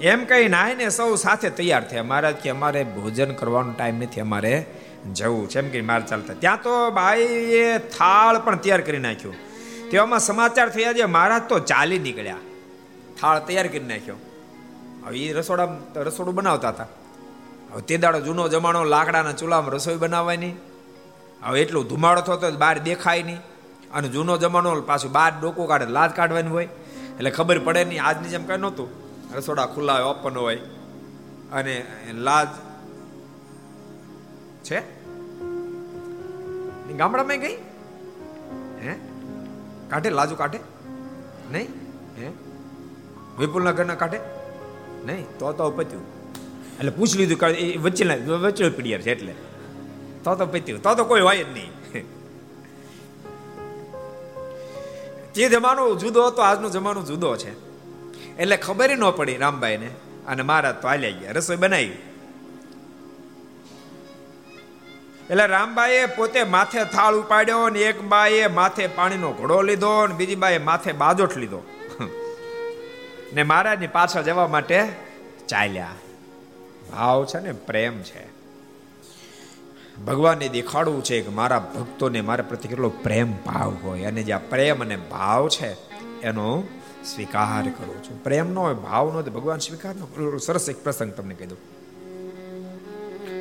[0.00, 2.02] એમ કઈ નાહીને સૌ સાથે તૈયાર થયા.
[2.02, 4.20] મહારાજ કે, અમારે ભોજન કરવાનો ટાઈમ નથી.
[4.20, 4.66] અમારે
[5.14, 6.34] જવું છે એમ કે માર ચાલતા.
[6.34, 9.32] ત્યાં તો બાઈએ થાળ પણ તૈયાર કરી નાખ્યો.
[9.90, 12.36] તેવામાં સમાચાર થયા છે, મહારાજ તો ચાલી નીકળ્યા.
[13.20, 14.16] થાળ તૈયાર કરી નાખ્યો.
[15.06, 16.86] હવે એ રસોડા રસોડું બનાવતા હતા.
[17.72, 20.52] હવે તે દાડો જૂનો જમાનો, લાકડાના ચૂલામાં રસોઈ બનાવવાની.
[21.42, 23.38] હવે એટલું ધુમાડો થતો બહાર દેખાય નહીં.
[23.94, 26.64] અને જૂનો જમાનો પાછું બહાર ડોકો કાઢે લાજ કાઢવાની હોય.
[27.16, 28.88] એટલે ખબર પડે નહીં, આજની જેમ કઈ નહોતું.
[29.36, 30.56] રસોડા ખુલ્લા હોય ઓપન હોય.
[31.52, 32.48] અને લાજ
[34.64, 35.02] છે?
[36.92, 37.56] ગામડામાં ગઈ?
[38.82, 38.94] હે?
[39.90, 40.10] કાઢે?
[40.10, 40.58] લાજુ કાઢે?
[41.52, 41.68] નહીં?
[42.18, 42.30] હે?
[43.38, 44.20] વિપુલના ઘરના કાઢે?
[45.06, 45.26] નહીં?
[45.38, 46.02] તો તો પત્યું.
[46.78, 49.34] એટલે પૂછી લીધું એ વચ્ચે વચ્ચે પીડિયાર છે એટલે.
[50.24, 50.82] તો તો પત્યું.
[50.82, 51.70] તો તો કોઈ હોય જ નહીં.
[55.34, 57.50] જે જમાનો જુદો હતો, આજનો જમાનો જુદો છે.
[58.36, 59.90] એટલે ખબર ન પડી રામભાઈને
[60.26, 61.32] અને મહારાજ તો હાલ્યા ગયા.
[61.32, 62.11] રસોઈ બનાવી.
[65.30, 70.34] એટલે રામબાઈએ પોતે માથે થાળ ઉપાડ્યો ને એક બાએ માથે પાણીનો ઘોડો લીધો ને બીજી
[70.34, 71.62] બાએ માથે બાજોઠ લીધો.
[73.32, 74.88] ને મહારાજની પાછળ જવા માટે
[75.48, 75.88] ચાલ્યા.
[76.92, 78.26] ભાવ છે ને, પ્રેમ છે.
[80.04, 84.04] ભગવાનને દેખાડવું છે કે મારા ભક્તોને મારા પ્રત્યે કેટલો પ્રેમ ભાવ હોય.
[84.04, 85.72] અને જે આ પ્રેમ અને ભાવ છે,
[86.20, 86.62] એનો
[87.04, 88.24] સ્વીકાર કરું છું.
[88.24, 91.58] પ્રેમ નો હોય, ભાવ નો ભગવાન સ્વીકાર નો સરસ એક પ્રસંગ તમને કહી દઉં.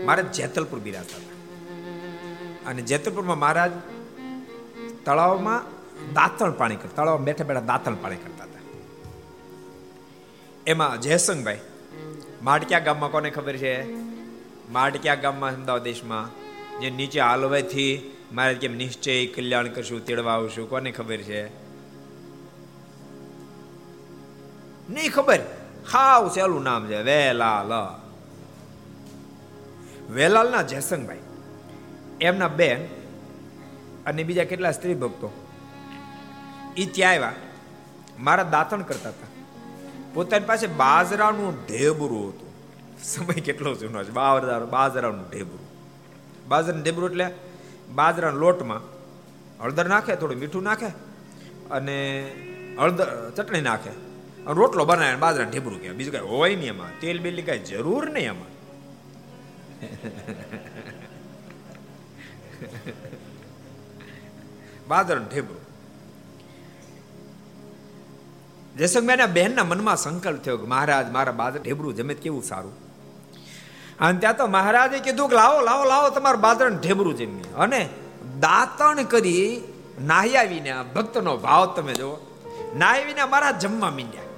[0.05, 1.30] મારે જેતલપુર બિરાજતા
[2.65, 3.71] અને જેતપુરમાં મહારાજ
[5.05, 5.61] તળાવમાં
[6.13, 8.61] દાંતણ પાણી કરતા તળાવમાં બેઠા બેઠા દાંતણ પાણી કરતા હતા.
[10.67, 11.59] એમાં જયસંગભાઈ,
[12.41, 13.93] માડક્યા ગામમાં કોને ખબર છે?
[14.69, 16.29] માડક્યા ગામમાં અમદાવાદ દેશમાં,
[16.79, 21.47] જે નીચે હાલવાથી મારે કેમ નિશ્ચય, કલ્યાણ કરશું, તેડવા આવશું, કોને ખબર છે?
[24.89, 25.39] નહીં ખબર.
[25.91, 27.73] હાવ સહેલું નામ છે, વેલાલ.
[30.13, 31.17] વેલાલના જયસંગભાઈ.
[32.21, 32.81] એમના બેન
[34.05, 35.29] અને બીજા કેટલા સ્ત્રી ભક્તો
[36.77, 37.33] એ ત્યાં આવ્યા,
[38.19, 39.31] મારા દાંતણ કરતા હતા.
[40.13, 42.49] પોતાની પાસે બાજરાનું ઢેબરું હતું.
[43.03, 44.13] સમય કેટલો જૂનો છે?
[44.19, 45.65] બાવરદાર બાજરાનું ઢેબરું.
[46.47, 47.27] બાજરાનું ઢેબરું એટલે
[47.95, 48.83] બાજરાના લોટમાં
[49.61, 50.89] હળદર નાખે, થોડું મીઠું નાખે
[51.71, 51.97] અને
[52.79, 53.07] હળદર
[53.37, 53.91] ચટણી નાખે.
[54.45, 56.91] અને રોટલો બનાવે બાજરા ઢેબરું કહેવાય બીજું કાંઈ હોય નહીં એમાં.
[57.01, 58.51] તેલ બેલી કાંઈ જરૂર નહીં એમાં.
[64.93, 65.63] બાદરણ ઢેબરું
[68.77, 72.75] જયસંગભાઈના બહેનના મનમાં સંકલ્પ થયો કે મહારાજ, મારા બાદર ઢેબરું જમે કેવું સારું?
[73.99, 77.81] અને ત્યાં તો મહારાજે કીધું કે લાવો લાવો લાવો તમારું બાદરણ ઢેબરું જમીએ અને
[78.39, 79.45] દાંતણ કરી
[80.05, 82.15] નાહ્યાવીને ભક્તનો ભાવ તમે જુઓ,
[82.77, 84.30] નાહ્યાવીને મારા જમવા મીંડ્યા.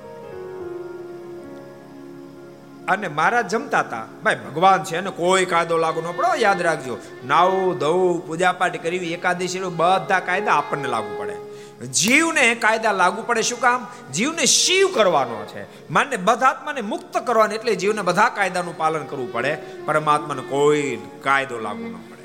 [2.88, 6.36] અને મારા જમતા હતા ભાઈ, ભગવાન છે અને કોઈ કાયદો લાગુ ન પડો.
[6.36, 11.54] યાદ રાખજો નાવું ધોવું પૂજાપાઠ કરવી, એકાદશી બધા કાયદા આપણને લાગુ પડે.
[11.88, 13.88] જીવને કાયદા લાગુ પડે શું કામ?
[14.13, 15.89] જીવને શિવ કરવાનો છે.
[15.89, 19.58] માને બધા આત્માને મુક્ત કરવાનો એટલે જીવને બધા કાયદાનું પાલન કરવું પડે.
[19.86, 22.24] પરમાત્માને કોઈ કાયદો લાગુ ન પડે.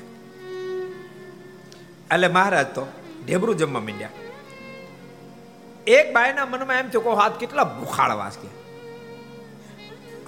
[2.15, 2.87] એટલે મહારાજ તો
[3.25, 4.09] ઢેબરું જમવા માંડ્યા.
[5.87, 8.58] એક બાયના મનમાં એમ થયું કહો હાથ કેટલા ભૂખાળવા કે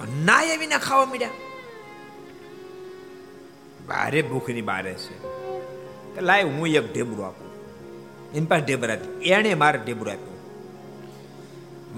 [0.04, 1.28] નાય વિના ખાવા મળ્યા.
[3.86, 5.22] બારે ભૂખની બારે છે.
[6.20, 7.52] લાય હું એક ઢેબરું આપું.
[8.32, 10.32] એની પાસે ઢેબરા એણે મારે ઢેબરું આપ્યું.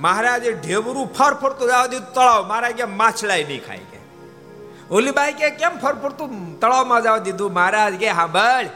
[0.01, 2.47] મહારાજે ઢેબરું ફર ફરતું જવા દીધું, તળાવ.
[2.47, 3.99] મારા કે માછલાય નહીં ખાય કે.
[4.91, 7.53] ઓલી બાઈ કે, કેમ ફર ફરતું તળાવમાં જવા દીધું?
[7.53, 8.67] મહારાજ કે બળ.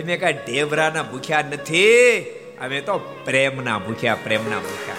[0.00, 2.20] અમે કઈ ઢેબરાના ભૂખ્યા નથી.
[2.60, 4.94] અમે તો પ્રેમના ભૂખ્યા પ્રેમના ભૂખ્યા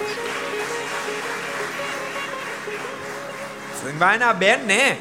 [3.82, 4.98] સંગભાઈના બેન ને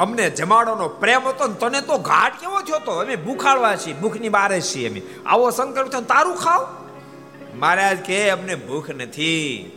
[0.00, 2.92] અમને જમાડોનો પ્રેમ હતો ને તને તો ઘાટ કેવો થયો તો?
[2.92, 5.02] અમે ભૂખાડવા છીએ, ભૂખની બારે છીએ અમે.
[5.26, 6.84] આવો સંકલ્પ થયો તારું ખાવ.
[7.54, 9.70] મહારાજ કે અમને ભૂખ નથી.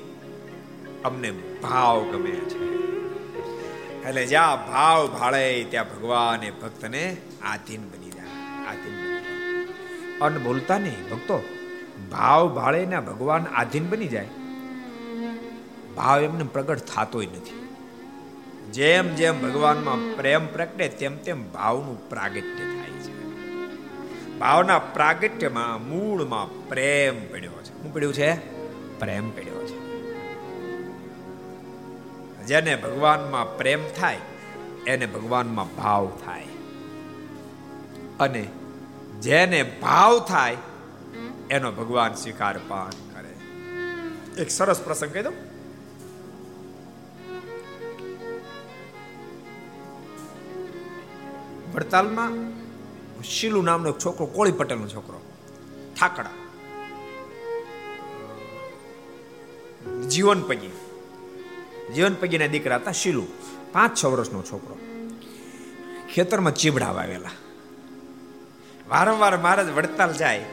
[1.06, 1.32] અમને
[1.64, 2.64] ભાવ ગમે છે.
[4.10, 8.26] એટલે જ્યાં ભાવ ભાળે ત્યાં ભગવાન એ ભક્તને આધીન બની જાય,
[8.68, 10.20] આધીન બની જાય.
[10.22, 11.44] અન બોલતા નહીં, ભક્તો,
[12.12, 14.30] ભાવ ભાળે ને ભગવાન આધીન બની જાય.
[15.96, 17.67] ભાવ એમને પ્રગટ થતોય નથી.
[18.72, 23.24] જેમ જેમ ભગવાનમાં પ્રેમ પ્રગટે, તેમ તેમ ભાવનું પ્રાગટ્ય થાય છે.
[24.40, 27.82] ભાવના પ્રાગટ્યમાં મૂળમાં પ્રેમ પડ્યો છે.
[27.82, 28.36] શું પડ્યું છે?
[29.00, 29.88] પ્રેમ પડ્યો છે.
[32.46, 34.18] જેને ભગવાનમાં પ્રેમ થાય,
[34.88, 36.44] એને ભગવાનમાં ભાવ થાય.
[38.20, 38.48] અને
[39.20, 40.58] જેને ભાવ થાય,
[41.50, 43.36] એનો ભગવાન સ્વીકાર પાન કરે.
[44.42, 45.47] એક સરસ પ્રસંગ કહી દઉં.
[51.74, 52.34] વડતાલમાં
[53.24, 55.22] શીલુ નામનો એક છોકરો, કોળી પટેલનો છોકરો
[56.00, 56.30] ઠાકડા
[60.10, 60.74] જીવન પગી.
[61.96, 63.28] જીવન પગીના દીકરા હતા શીલુ,
[63.72, 64.78] પાંચ છ વર્ષનો છોકરો.
[66.14, 67.30] ખેતરમાં ચીબડા વાવેલા.
[68.90, 70.46] વારંવાર મહારાજ વડતાલ જાય,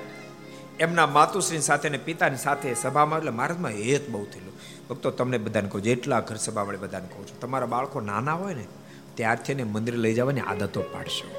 [0.81, 4.55] એમના માતુશ્રી સાથે પિતાની સાથે સભામાં, એટલે મહારાજમાં હેત બહુ થયેલું.
[4.91, 7.41] ભક્તો, તમને બધાને કહું જેટલા ઘર સભા વડે બધાને કહું છું.
[7.41, 8.67] તમારા બાળકો નાના હોય ને
[9.15, 11.31] ત્યારથી એને મંદિરે લઈ જવાની આદતો પાડશો.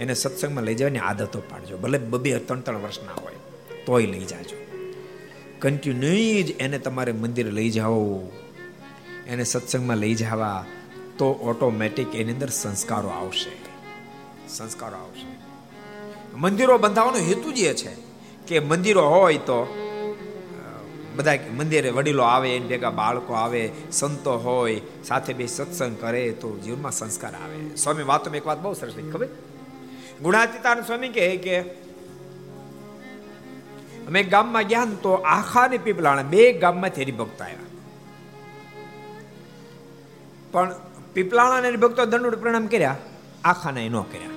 [0.00, 1.78] એને સત્સંગમાં લઈ જવાની આદતો પાડજો.
[1.78, 3.34] ભલે બબે ત્રણ ત્રણ વર્ષના હોય,
[3.86, 4.56] તોય લઈ જાજો.
[5.58, 8.20] કન્ટિન્યુ જ એને તમારે મંદિરે લઈ જાઓ.
[9.26, 10.64] એને સત્સંગમાં લઈ જવા,
[11.18, 13.50] તો ઓટોમેટિક એની અંદર સંસ્કારો આવશે.
[14.48, 15.50] સંસ્કારો આવશે.
[16.36, 18.10] મંદિરો બંધાવવાનો હેતુ જ એ છે
[18.46, 19.89] કે મંદિરો હોય તો
[21.16, 26.58] બધા મંદિરે વડીલો આવે, એને ભેગા બાળકો આવે, સંતો હોય, સાથે બે સત્સંગ કરે, તો
[26.58, 27.76] જીવનમાં સંસ્કાર આવે.
[27.76, 29.26] સ્વામી વાતો એક વાત બહુ સરસ ખબર?
[30.22, 31.60] ગુણાતીતાન સ્વામી કહે કે,
[34.06, 37.56] અમે ગામમાં ગયા ને તો આખા ને પીપલાણા, બે ગામમાંથી હરિભક્ત આવ્યા.
[40.52, 40.74] પણ
[41.14, 42.96] પીપલાણા ભક્તો દંડ પ્રણામ કર્યા,
[43.44, 44.30] આખાને ન કર્યા.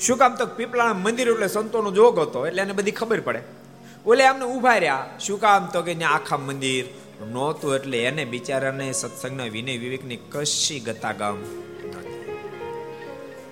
[0.00, 3.61] શું કામ તો પીપલાણા મંદિર એટલે સંતોનો જોગ હતો, એટલે એને બધી ખબર પડે.
[4.06, 5.18] ઓલે આમને ઊભા રહ્યા.
[5.18, 6.84] શું કામ તો કે આખા મંદિર?
[7.30, 11.36] નહોતું એટલે એને બિચારાને સત્સંગના વિનય વિવેકની કશી ગતાગમ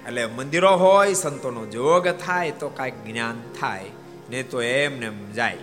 [0.06, 3.84] એટલે મંદિરો હોય, સંતોનો જોગ થાય, તો કાંઈક જ્ઞાન થાય
[4.30, 5.56] ને તો એમને જાય.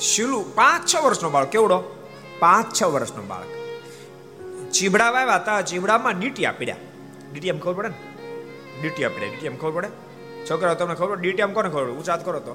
[0.00, 2.06] શિલુ, પાંચ છ વર્ષનો બાળક, કેવડો?
[2.38, 3.46] પાંચ છ વર્ષનો બાળક.
[4.72, 6.76] ચીબડા વાવ્યા હતા, ચીબડામાં ડીટિયા પીડ્યા.
[7.32, 7.94] ડીટીએમ ખબર પડે ને?
[8.80, 10.07] ડીટીયા દીટી ડીટીએમ ખબર પડે?
[10.46, 12.54] છોકરાઓ, તમને ખબર ડીટીએમ કોને ખબર ઉચાત કરો તો.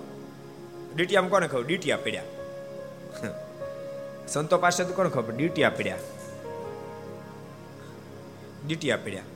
[0.96, 1.64] ડીટીએમ કોને ખબર?
[1.68, 2.28] ડીટીયા આપડ્યા
[4.34, 5.34] સંતો પાસે તો કોને ખબર?
[5.38, 6.02] ડીટીયા આપડ્યા
[8.66, 9.30] ડીટીયા પીડ્યા.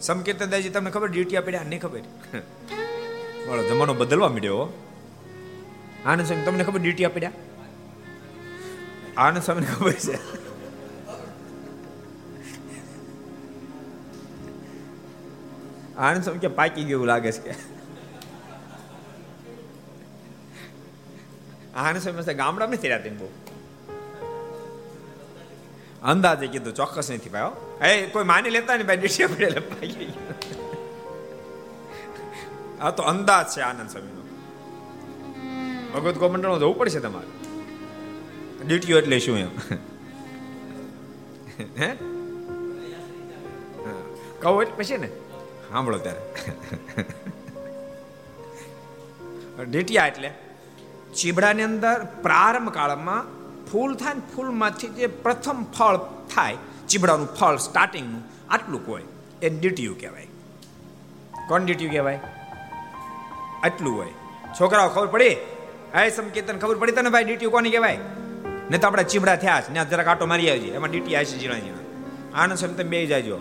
[0.00, 2.04] સમકીર્તન દાજી તમને ખબર ડીટીયા આપડ્યા નહીં ખબર.
[3.46, 4.62] વાળો જમાનો બદલવા મળ્યો
[6.06, 7.36] આનંદ સ્વામી, તમને ખબર ડીટીયા આપડ્યા
[9.24, 10.43] આનંદ સ્વામીને ખબર છે.
[15.98, 17.54] આનંદ સમજે પાકી ગયું લાગે છે કે.
[21.74, 23.28] આનંદ સ્વામી ગામડા નથી રહ્યા બહુ.
[26.02, 30.12] અંદાજે કીધું, ચોક્કસ નથી ભાઈ એ, કોઈ માની લેતા ને ભાઈ ડીશે પડેલે પાકી
[32.80, 34.24] આ તો અંદાજ છે આનંદ સ્વામીનો.
[35.94, 37.26] ભગવત ગોમંડળ જવું પડશે તમારે.
[38.66, 39.48] ડ્યુટીઓ એટલે શું એમ?
[41.78, 41.94] હે.
[44.42, 45.10] કહો એટલે પછી ને.
[45.74, 46.22] સાંભળો ત્યારે.
[49.64, 50.30] ડીટીયા એટલે
[51.14, 53.22] ચીબડાની અંદર પ્રારંભ કાળમાં
[53.66, 55.98] ફૂલ થાય ને ફૂલમાંથી જે પ્રથમ ફળ
[56.34, 56.56] થાય,
[56.88, 59.02] ચીબડાનું ફળ સ્ટાર્ટિંગનું આટલું હોય.
[59.42, 60.28] એ ડીટીયું કહેવાય.
[61.48, 62.20] કોણ ડીટીયું કહેવાય?
[63.64, 64.12] આટલું હોય.
[64.60, 65.36] છોકરાઓ, ખબર પડી?
[65.94, 67.98] આ સંકેતન, ખબર પડી તને ભાઈ ડીટીયું કોની કહેવાય?
[68.70, 71.38] ને તો આપણે ચીબડા થયા છે ને જરાક આટો મારી આવી એમાં ડીટી આવી છે
[71.44, 71.60] જીણા.
[71.64, 73.36] ઝીણા આનંદ સમય તમે બે જાજો.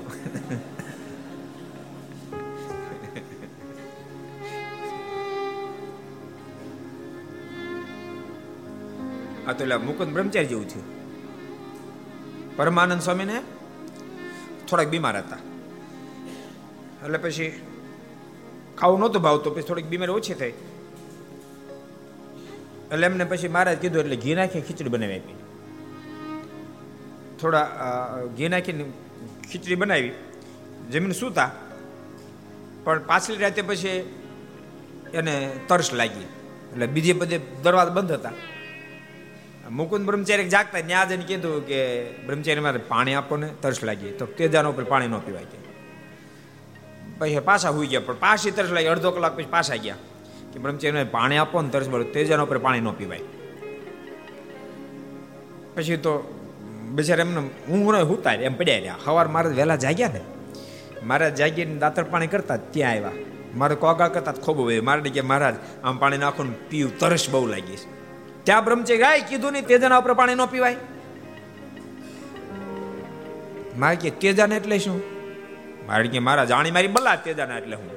[9.47, 10.85] આ તો એટલે મુકુદ બ્રહ્મચારી જેવું થયું.
[12.55, 13.41] પરમાનંદ સ્વામીને
[14.67, 15.37] થોડાક બીમાર હતા.
[17.05, 17.61] એટલે પછી
[18.77, 20.53] ખાવું નહોતું ભાવતું, પછી થોડીક બીમારી ઓછી થઈ.
[22.91, 25.35] એટલે એમને પછી મહારાજ કીધું, એટલે ઘી નાખી ખીચડી બનાવી આપી.
[27.41, 27.71] થોડા
[28.37, 28.85] ઘી નાખીને
[29.51, 30.11] ખીચડી બનાવી.
[30.91, 31.51] જમીન સૂતા.
[32.83, 33.89] પણ પાછલી રાતે પછી
[35.13, 36.21] એને તરસ લાગી.
[36.73, 38.31] એટલે બીજે બધે દરવાજા બંધ હતા.
[39.73, 44.25] મુકુંદ બ્રહ્મચારી જાગતા ત્યાં જઈને કીધું કે બ્રહ્મચારી મારે પાણી આપો ને, તરસ લાગી તો
[44.25, 45.57] તેજાનો ઉપર પાણી ન પીવાય કે.
[47.17, 49.95] પછી પાછા હોઈ ગયા, પણ પાછી તરસ લાગી, અડધો કલાક પછી પાછા ગયા.
[50.53, 53.19] કે બ્રહ્મચારી પાણી આપો ને, તરસ મળે તેજાનો ઉપર પાણી ન પીવાય.
[55.75, 56.39] પછી તો
[56.91, 58.95] બિચારા એમને ન હુતા એમ પડ્યા રહ્યા.
[59.05, 60.21] સવાર મારે વહેલા જાગ્યા ને.
[61.03, 63.11] મારા જાગીને દાતર પાણી કરતા ત્યાં આવ્યા.
[63.55, 67.47] મારે કોગા કરતા ખૂબ હોય મારે કે મહારાજ, આમ પાણી નાખો ને પીવું, તરસ બહુ
[67.47, 68.02] લાગી છે.
[68.43, 70.77] ત્યાં બ્રહ્મચર્ય ગાય કીધું નહીં, તેજાના ઉપર પાણી ન પીવાય.
[73.81, 74.97] મારે કે તેજાને એટલે શું?
[75.87, 77.89] મારે કે મારા જાણી મારી બલા તેજાના એટલે હું.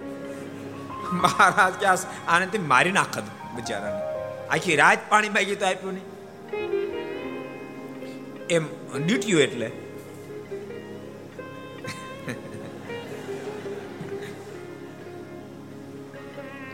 [1.23, 1.87] મહારાજ કે
[2.35, 3.27] આને તે મારી નાખત
[3.57, 4.01] બિચારાને.
[4.51, 6.09] આખી રાત પાણી માગી તો આપ્યું નહીં.
[8.57, 8.65] એમ
[9.05, 9.69] ડ્યુટીઓ એટલે.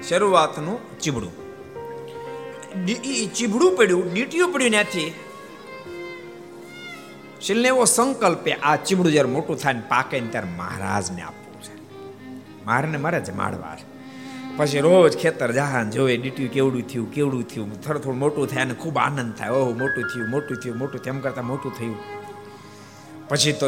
[0.09, 1.42] શરૂઆતનું ચીબડું.
[3.37, 5.11] ચીબડું પડ્યું ડીટીયું પડ્યું ત્યાંથી.
[7.43, 11.75] છેલ્લે એવો સંકલ્પે આ ચીબડું જ્યારે મોટું થાય ને પાકે ને ત્યારે મહારાજને આપવું છે.
[12.67, 13.87] મારને મારે જ માળવા છે
[14.57, 17.69] પછી રોજ ખેતર જહાન જોવે ડીટ્યું કેવડું થયું કેવડું થયું.
[17.83, 19.51] થોડું થોડું મોટું થાય અને ખૂબ આનંદ થાય.
[19.51, 21.97] ઓહો, મોટું થયું મોટું થયું, મોટું તેમ કરતાં મોટું થયું.
[23.29, 23.67] પછી તો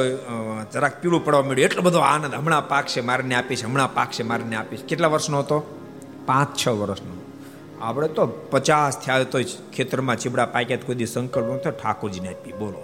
[0.72, 4.82] જરાક પીળું પડવા મળ્યું એટલો બધો આનંદ હમણાં પાકશે મારને આપીશ, હમણાં પાકશે મારને આપીશ.
[4.84, 5.59] કેટલા વર્ષનો હતો?
[6.26, 7.13] પાંચ છ વર્ષનો.
[7.80, 9.38] આપણે તો પચાસ થયા તો
[9.76, 12.80] ખેતરમાં ચીબડા પાક્યા કોઈ દી સંકલ્પ તો ઠાકોરજીને આપી, બોલો.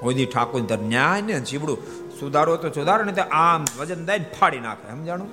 [0.00, 0.60] કોઈ દી ઠાકોર
[0.94, 1.78] ન્યાય ને ચીબડું
[2.20, 4.86] સુધારો તો સુધારો ને આમ વજન દઈને ફાડી નાખે.
[4.90, 5.30] સમજાણું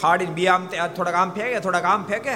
[0.00, 0.66] ફાડીને બી આમ
[0.96, 2.34] થોડાક આમ ફેંકે, થોડાક આમ ફેંકે.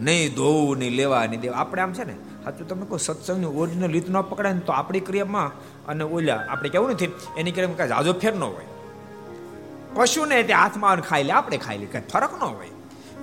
[0.00, 1.58] નહીં ધોવું, નહીં લેવા, નહીં દેવા.
[1.58, 2.14] આપણે આમ છે ને,
[2.44, 5.50] સાચું તમને કોઈ સત્સંગની ઓરિજિનલ રીત ન પકડાય ને તો આપણી ક્રિયામાં
[5.88, 8.68] અને ઓલ્યા આપણે કેવું નથી, એની ક્રિયામાં કાંઈ જાજો ફેર ન હોય.
[9.94, 12.72] પશુને તે હાથમાં ખાઈ લે, આપણે ખાઈ લે, કાંઈ ફરક ન હોય.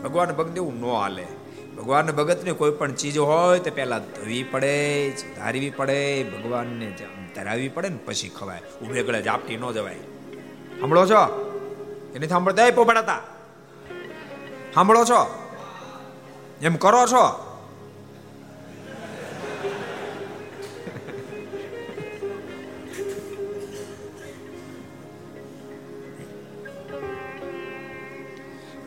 [0.03, 1.25] ભગવાન ભગત એવું ન હાલે.
[1.77, 6.97] ભગવાન ભગતની કોઈ પણ ચીજ હોય તો પહેલા ધોવી પડે, ધારવી પડે, ભગવાનને
[7.35, 8.61] ધરાવી પડે ને પછી ખવાય.
[8.81, 9.95] ઉભે ગળે જાપટી ન જવાય.
[10.79, 11.49] સાંભળો છો?
[12.15, 13.21] એની સાંભળતા પોપડાતા
[14.73, 15.49] સાંભળો છો?
[16.61, 17.52] એમ કરો છો?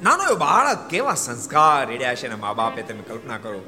[0.07, 3.61] નાનો એવો બાળક કેવા સંસ્કાર રેડ્યા છે ને મા બાપે તમે કલ્પના કરો.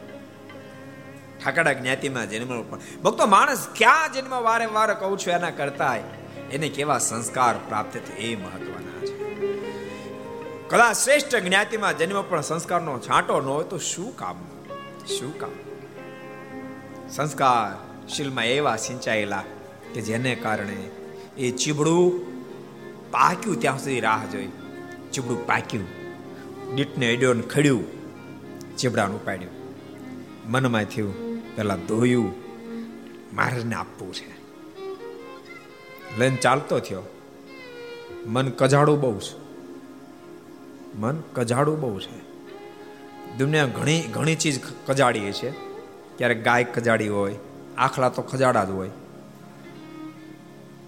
[1.44, 2.62] ઠાકડા જ્ઞાતિમાં જન્મ
[3.02, 5.96] ભક્તો માણસ ક્યાં જન્મ વારે વારે કહું છું એના કરતા
[6.52, 9.46] એને કેવા સંસ્કાર પ્રાપ્ત થાય એ મહત્વના છે.
[10.68, 14.36] કદાચ શ્રેષ્ઠ જ્ઞાતિમાં જન્મ પણ સંસ્કારનો છાંટો ન હોય તો શું કામ?
[15.06, 15.50] શું કામ?
[17.10, 17.76] સંસ્કાર
[18.08, 19.42] શીલમાં એવા સિંચાયેલા
[19.94, 20.90] કે જેને કારણે
[21.38, 22.26] એ ચીબડું
[23.10, 24.48] પાક્યું ત્યાં સુધી રાહ જોઈ.
[25.12, 25.97] ચીબડું પાક્યું.
[26.74, 27.84] દીટને એડ્યો ખડ્યું,
[28.76, 29.50] ચીબડાનું પાડ્યું
[30.50, 32.32] મનમાં થયું, પેલા ધોયું
[33.32, 34.38] મહારાજને આપવું છે.
[36.18, 37.02] લઈને ચાલતો થયો.
[38.26, 39.38] મન કજાડું બહુ છે.
[40.96, 42.28] મન કજાડું બહુ છે.
[43.38, 45.50] દુનિયા ઘણી ઘણી ચીજ કજાડીએ છે
[46.18, 47.34] ક્યારેક ગાય કજાડી હોય,
[47.78, 48.90] આખલા તો ખજાડા જ હોય.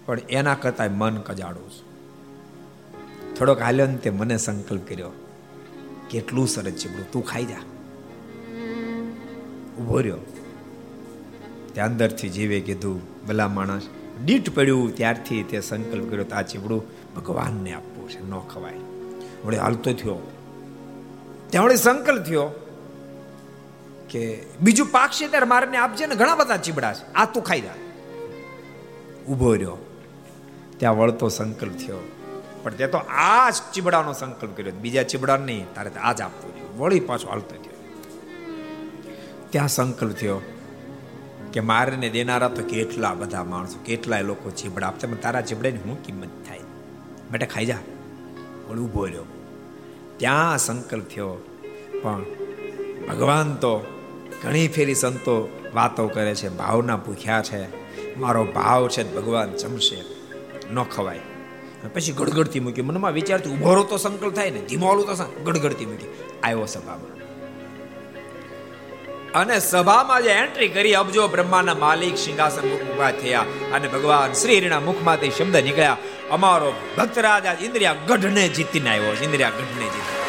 [0.05, 1.91] પણ એના કરતા મન કજાડું છે.
[3.35, 5.20] થોડોક હાલ્યો ને તે મને સંકલ્પ કર્યો.
[6.11, 7.55] કેટલું સરસ ચીબડું તું ખાઈ જા.
[9.81, 10.17] ઊભો રહ્યો.
[11.73, 13.87] ત્યાં અંદરથી જીવે કીધું, ભલા માણસ.
[14.25, 16.83] દીઠ પડ્યું, ત્યારથી તે સંકલ્પ કર્યો આ ચીબડું
[17.15, 18.73] ભગવાનને આપવું છે, ન ખવાય.
[19.45, 20.31] વળે હાલતો થયો.
[21.49, 22.67] ત્યાં વળે સંકલ્પ થયો
[24.09, 27.13] કે બીજું પાકશે ત્યારે મારે આપજે ને ઘણા બધા ચીબડા છે.
[27.13, 27.73] આ તું ખાઈ જા.
[29.29, 29.77] ઊભો રહ્યો.
[30.77, 31.97] ત્યાં વળતો સંકલ્પ થયો.
[32.63, 34.73] પણ તે તો આ જ ચીબડાનો સંકલ્પ કર્યો.
[34.73, 36.77] બીજા ચીબડા નહીં, તારે આ જ આપવું જોઈએ.
[36.77, 37.71] વળી પાછો હાલતો થયો
[39.49, 40.41] ત્યાં સંકલ્પ થયો
[41.53, 46.03] કે મારે દેનારા તો કેટલા બધા માણસો, કેટલાય લોકો ચીબડા આપતા પણ તારા ચીબડાની શું
[46.03, 46.59] કિંમત થાય?
[47.31, 47.77] બેટા, ખાઈ જા.
[48.69, 49.23] વળી ઊભો રહ્યો.
[50.17, 51.37] ત્યાં સંકલ્પ થયો.
[52.03, 52.25] પણ
[53.09, 53.85] ભગવાન તો
[54.43, 57.81] ઘણી ફેરી સંતો વાતો કરે છે, ભાવના ભૂખ્યા છે.
[58.15, 60.03] મારો ભાવ છે ભગવાન જમશે.
[60.71, 61.19] ન ખવાય.
[61.89, 62.81] પછી ગડગડતી મૂકી.
[62.81, 64.61] મનમાં વિચારથી ઊભો તો સંકલ્પ થાય ને.
[64.69, 65.15] ધીમો તો
[65.45, 66.09] ગડગડતી મૂકી.
[66.43, 67.11] આવ્યો સભામાં.
[69.31, 74.79] અને સભામાં જે એન્ટ્રી કરી અબજો બ્રહ્માના માલિક સિંહાસન ઊભા થયા અને ભગવાન શ્રી હરિના
[74.79, 75.97] મુખમાંથી શબ્દ નીકળ્યા,
[76.31, 80.19] અમારો ભક્ત રાજા ઇન્દ્રિયા ગઢને જીતીને આવ્યો ઇન્દ્રિયા ગઢને જીતી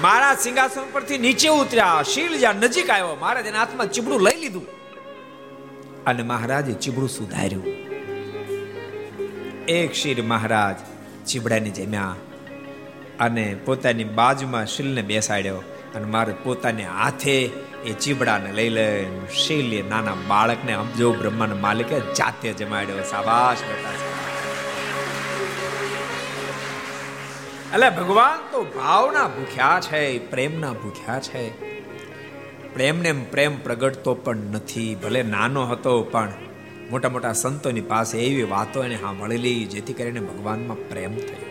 [0.00, 4.79] મારા સિંહાસન પરથી નીચે ઉતર્યા, શીલ જ્યાં નજીક આવ્યો, મહારાજ એના હાથમાં ચીબડું લઈ લીધું.
[6.06, 7.64] અને મહારાજે ચીબડું સુધાર્યું.
[9.68, 10.76] એક શીર મહારાજ
[11.26, 12.14] ચીબડાની જમ્યા
[13.20, 15.56] અને પોતાની બાજુમાં શીલને બેસાડ્યો
[15.94, 17.36] અને મારે પોતાને હાથે
[17.84, 23.02] એ ચીબડાને લઈ લઈને શીલે નાના બાળકને અબજો બ્રહ્માના માલિકે જાતે જમાડ્યો.
[23.02, 23.92] સાબાશ બેટા
[27.74, 31.69] એટલે ભગવાન તો ભાવના ભૂખ્યા છે, પ્રેમના ભૂખ્યા છે.
[32.74, 34.94] પ્રેમને પ્રેમ પ્રગટતો પણ નથી.
[34.94, 36.32] ભલે નાનો હતો પણ
[36.90, 41.50] મોટા મોટા સંતોની પાસે એવી વાતો એને સાંભળેલી જેથી કરીને ભગવાનમાં પ્રેમ થયો.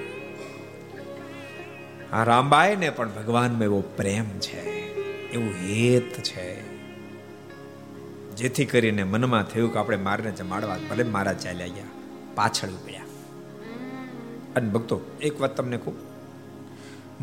[2.13, 4.61] આ રામબાઈને પણ ભગવાનમાં એવો પ્રેમ છે,
[5.32, 6.70] એવું હેત છે.
[8.36, 11.84] જેથી કરીને મનમાં થયું કે આપણે મારને જમાડવા, ભલે મારા ચાલ્યા ગયા,
[12.36, 13.01] પાછળ ઉપડ્યા.
[14.55, 15.95] અને ભક્તો, એક વાત તમને કહું.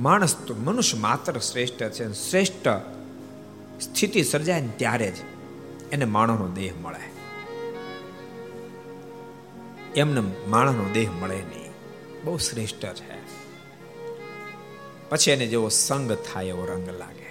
[0.02, 2.68] માણસ તો મનુષ્ય માત્ર શ્રેષ્ઠ છે શ્રેષ્ઠ
[3.80, 5.14] સ્થિતિ સર્જાય ને ત્યારે જ
[5.92, 7.16] એને માણસનો દેહ મળે.
[10.00, 11.72] એમને માણસનો દેહ મળે નહીં.
[12.24, 13.26] બહુ શ્રેષ્ઠ છે.
[15.08, 17.26] પછી એને જેવો સંગ થાય એવો રંગ લાગે.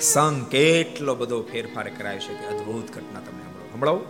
[0.00, 4.06] સંગ કેટલો બધો ફેરફાર કરાવી શકે અદ્ભુત ઘટના તમને સંભળાવું?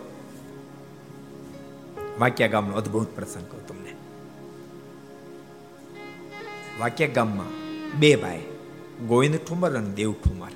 [2.21, 3.95] વાક્યા ગામનો અદ્ભુત પ્રસંગ કહું તમને.
[6.81, 7.47] વાક્યા ગામમાં
[7.99, 8.43] બે ભાઈ
[9.07, 10.49] ગોવિંદ ઠુમર અને દેવ ઠુમર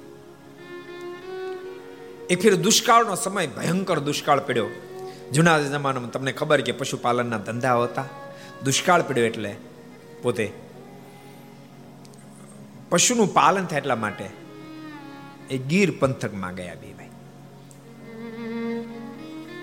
[2.30, 4.68] એક ફેર દુષ્કાળનો સમય, ભયંકર દુષ્કાળ પડ્યો.
[5.32, 8.08] જૂના જમાનામાં તમને ખબર કે પશુપાલનના ધંધા હતા.
[8.64, 9.52] દુષ્કાળ પડ્યો એટલે
[10.22, 10.46] પોતે
[12.90, 14.26] પશુનું પાલન થાય એટલા માટે
[15.50, 17.14] એ ગીર પંથકમાં ગયા બે ભાઈ.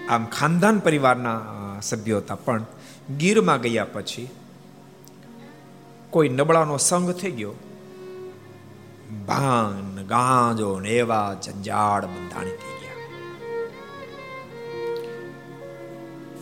[0.09, 1.39] આમ ખાનદાન પરિવારના
[1.81, 2.63] સભ્યો હતા, પણ
[3.17, 4.27] ગીરમાં ગયા પછી
[6.09, 7.55] કોઈ નબળાનો સંગ થઈ ગયો.
[9.11, 12.97] ભાન ગાંજો ને એવા જંજાળ બંધાણી થઈ ગયા.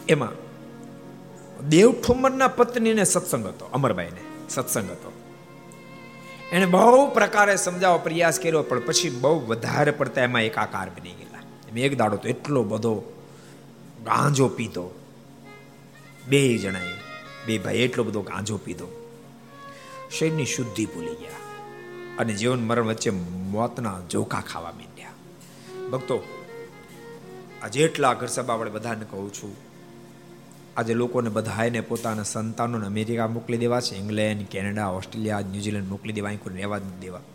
[0.09, 0.45] એમાં
[1.69, 5.11] દેવ ઠુમરના પત્નીને સત્સંગ હતો અમરબાઈને સત્સંગ હતો.
[6.51, 11.43] એને બહુ પ્રકારે સમજાવવા પ્રયાસ કર્યો, પણ પછી બહુ વધારે પડતા એમાં એકાકાર બની ગયેલા.
[11.69, 12.95] એમ એક દાડો તો એટલો બધો
[14.05, 14.99] ગાંજો પીધો.
[16.27, 16.93] બે જણાએ,
[17.45, 18.87] બે ભાઈ એટલો બધો ગાંજો પીધો.
[20.11, 21.44] શરીરની શુદ્ધિ ભૂલી ગયા.
[22.19, 23.11] અને જીવન મરણ વચ્ચે
[23.53, 25.15] મોતના જોકા ખાવા માંડ્યા.
[25.91, 26.17] ભક્તો
[27.63, 29.55] આ જેટલા ઘર સભા આપણે બધાને કહું છું,
[30.77, 36.35] આજે લોકોને બધાને પોતાના સંતાનોને અમેરિકા મોકલી દેવા છે, ઇંગ્લેન્ડ, કેનેડા, ઓસ્ટ્રેલિયા, ન્યુઝીલેન્ડ મોકલી દેવા
[36.43, 37.25] કોઈ રહેવા જ દેવા.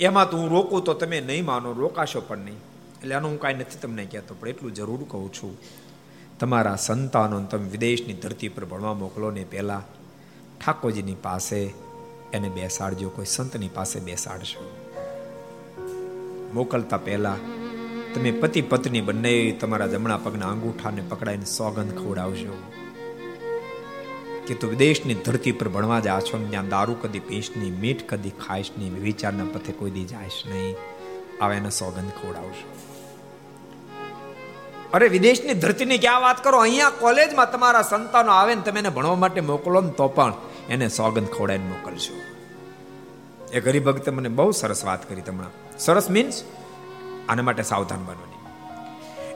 [0.00, 2.60] એમાં તો હું રોકું તો તમે નહીં માનો, રોકાશો પણ નહીં.
[3.00, 5.54] એટલે આનું હું કાંઈ નથી તમને કહેતો, પણ એટલું જરૂર કહું છું,
[6.38, 9.84] તમારા સંતાનો તમે વિદેશની ધરતી પર ભણવા મોકલો ને પહેલાં
[10.58, 11.60] ઠાકોરજીની પાસે
[12.34, 14.62] એને બેસાડજો, કોઈ સંતની પાસે બેસાડશો.
[16.54, 17.36] મોકલતા પહેલા
[18.14, 22.56] તમે પતિ પત્ની બંને તમારા જમણા પગના અંગૂઠાને પકડાઈને સોગંદ ખવડાવજો.
[24.46, 28.34] કે તું વિદેશની ધરતી પર ભણવા જા છો ત્યાં દારૂ કદી પીશ નહીં મીઠ કદી
[28.46, 30.74] ખાઈશ નહીં વિચારના પથે કોઈ દી જાયશ નહીં.
[31.40, 32.66] આવે એને સોગંદ ખવડાવશો
[34.94, 36.58] અરે વિદેશની ધરતીની ક્યાં વાત કરો?
[36.58, 40.34] અહીંયા કોલેજમાં તમારા સંતાનો આવે ને તમે એને ભણવા માટે મોકલો ને તો પણ.
[40.68, 42.20] એને સોગંદ ખવડાવીને મોકલજો.
[43.52, 46.42] એ હરિભક્ત મને બહુ સરસ વાત કરી તમને સરસ મીન્સ
[47.28, 48.34] આના માટે સાવધાન બનવાની.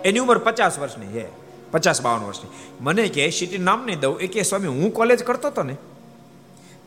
[0.08, 1.28] એની ઉંમર પચાસ વર્ષની હે.
[1.70, 2.50] પચાસ બાવન વર્ષની.
[2.80, 4.20] મને કે સિટી નામ નહીં દઉં.
[4.20, 5.76] એ કે, સ્વામી, હું કોલેજ કરતો હતો ને?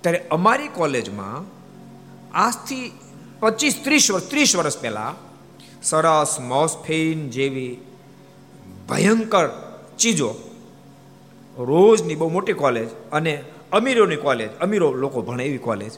[0.01, 1.45] ત્યારે અમારી કોલેજમાં
[2.33, 2.91] આજથી
[3.39, 5.15] પચીસ, ત્રીસ વર્ષ ત્રીસ વર્ષ પહેલા
[5.83, 7.77] સરસ મોસફેન જેવી
[8.89, 9.49] ભયંકર
[9.99, 10.35] ચીજો
[11.57, 15.93] રોજની બહુ મોટી કોલેજ અને અમીરોની કોલેજ અમીરો લોકો ભણે એવી કોલેજ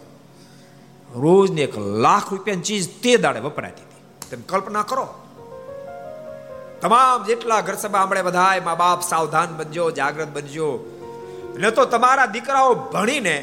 [1.15, 4.29] રોજની એક લાખ રૂપિયાની ચીજ તે દાડે વપરાતી હતી.
[4.29, 5.07] તમે કલ્પના કરો.
[6.81, 10.69] તમામ જેટલા ઘર સભા સાંભળે બધા મા બાપ સાવધાન બનજો, જાગ્રત બનજો.
[11.59, 13.35] ન તો તમારા દીકરાઓ ભણીને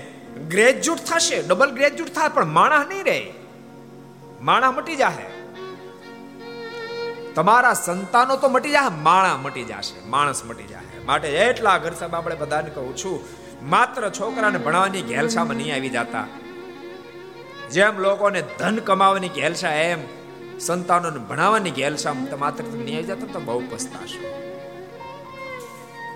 [0.49, 3.33] ગ્રેજ્યુએટ થશે ડબલ ગ્રેજ્યુએટ થાય, પણ માણસ નહીં રહે.
[4.43, 5.27] માણસ મટી જાહે.
[7.35, 12.19] તમારા સંતાનો તો મટી જાય માણા મટી જશે, માણસ મટી જાય માટે એટલા ઘર સભા
[12.19, 13.17] આપણે બધાને કહું છું
[13.63, 16.27] માત્ર છોકરાને ભણવાની ઘેલસામાં નહીં આવી જતા.
[17.71, 19.99] જેમ લોકોને ધન કમાવાની ઘેલસા, એમ
[20.59, 24.41] સંતાનોને ભણાવવાની ઘેલસામાં માત્ર નહીં આવી જતા તો બહુ પસ્તાશો.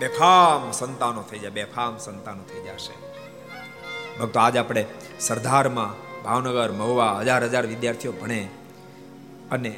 [0.00, 2.94] બેફામ સંતાનો થઈ જાય બેફામ સંતાનો થઈ જશે.
[4.18, 4.86] ભક્તો, આજ આપણે
[5.20, 8.48] સરદારમાં ભાવનગર, મહુવા હજાર હજાર વિદ્યાર્થીઓ ભણે.
[9.50, 9.68] અને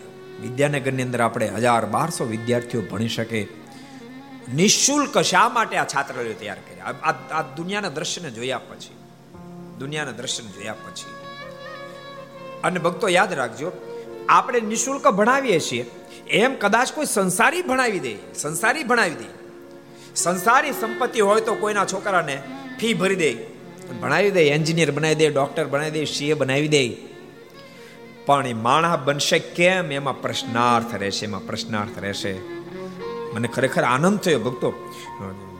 [0.40, 3.65] વિદ્યાનગરની અંદર આપણે હજાર બારસો વિદ્યાર્થીઓ ભણી શકે.
[4.54, 6.84] નિઃશુલ્ક શા માટે આ છાત્રાલયો તૈયાર કર્યા?
[7.36, 8.94] આ દુનિયાના દ્રશ્યને જોયા પછી.
[9.78, 11.14] દુનિયાના દ્રશ્યને જોયા પછી.
[12.64, 13.72] અને ભક્તો, યાદ રાખજો,
[14.28, 15.90] આપણે નિઃશુલ્ક ભણાવીએ છીએ.
[16.28, 19.46] એમ કદાચ કોઈ સંસારી ભણાવી દે, સંસારી ભણાવી દે.
[20.16, 22.42] સંસારી સંપત્તિ હોય તો કોઈના છોકરાને
[22.80, 23.34] ફી ભરી દે,
[24.02, 26.88] ભણાવી દે, એન્જિનિયર બનાવી દે, ડોક્ટર બનાવી દે, સીએ બનાવી દે.
[28.26, 29.92] પણ એ માણસ બનશે કેમ?
[29.92, 32.55] એમાં પ્રશ્નાર્થ રહેશે, એમાં પ્રશ્નાર્થ રહેશે.
[33.36, 34.70] મને ખરેખર આનંદ થયો ભક્તો.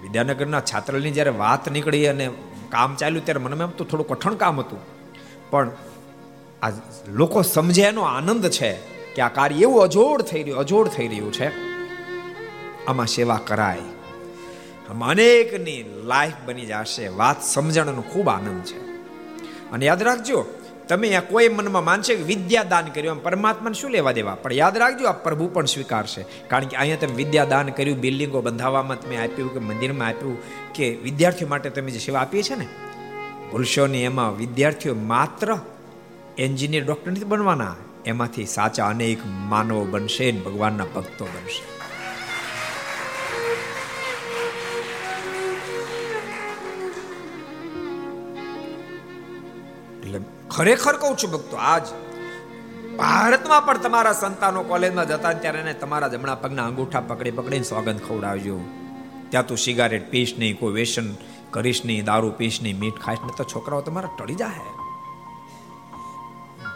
[0.03, 2.31] વિદ્યાનગરના છાત્રની જ્યારે વાત નીકળી અને
[2.70, 4.79] કામ ચાલ્યું ત્યારે મને એમ તો થોડું કઠણ કામ હતું.
[5.51, 5.70] પણ
[6.62, 6.70] આ
[7.09, 8.72] લોકો સમજે એનો આનંદ છે
[9.14, 11.51] કે આ કાર્ય એવું અજોડ થઈ રહ્યું, અજોડ થઈ રહ્યું છે.
[12.87, 13.79] આમાં સેવા કરાય.
[15.09, 17.09] અનેકની લાઈફ બની જશે.
[17.09, 18.87] વાત સમજણનો ખૂબ આનંદ છે.
[19.70, 20.45] અને યાદ રાખજો
[20.89, 23.22] તમે અહીંયા કોઈ મનમાં માનશે કે વિદ્યા દાન કર્યું એમ?
[23.22, 24.34] પરમાત્માને શું લેવા દેવા?
[24.34, 26.24] પણ યાદ રાખજો, આ પ્રભુ પણ સ્વીકારશે.
[26.49, 30.39] કારણ કે અહીંયા તમે વિદ્યા દાન કર્યું, બિલ્ડિંગો બંધાવવામાં તમે આપ્યું કે મંદિરમાં આપ્યું
[30.72, 32.66] કે વિદ્યાર્થીઓ માટે તમે જે સેવા આપીએ છે ને,
[33.53, 35.59] ભૂલશો નહીં, એમાં વિદ્યાર્થીઓ માત્ર
[36.39, 37.76] એન્જિનિયર, ડૉક્ટર નથી બનવાના.
[38.07, 41.76] એમાંથી સાચા અનેક માનવો બનશે ભગવાનના ભક્તો બનશે.
[50.57, 51.86] ખરેખર કહું છું ભક્તો, આજ
[52.98, 57.98] ભારતમાં પણ તમારા સંતાનો કોલેજમાં જતા ત્યારે એને તમારા જમણા પગના અંગૂઠા પકડી પકડીને સ્વાગત
[58.09, 58.57] ખવડાવજો.
[59.30, 61.09] ત્યાં તું સિગારેટ પીશ નહીં, કોઈ વેસન
[61.50, 64.72] કરીશ નહીં, દારૂ પીશ નહીં, મીઠ ખાઈશ નહીં, તો છોકરાઓ તમારા ટળી જાય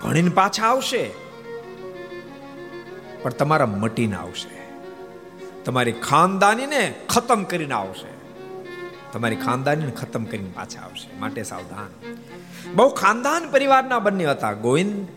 [0.03, 1.03] ભણીને પાછા આવશે,
[3.23, 4.55] પણ તમારા મટીને આવશે.
[5.65, 8.11] તમારી ખાનદાનીને ખતમ કરીને આવશે.
[9.13, 11.19] તમારી ખાનદાનીને ખતમ કરીને પાછા આવશે.
[11.19, 12.15] માટે સાવધાન.
[12.75, 14.53] બહુ ખાનદાન પરિવારના બંને હતા.
[14.53, 15.09] ગોવિંદ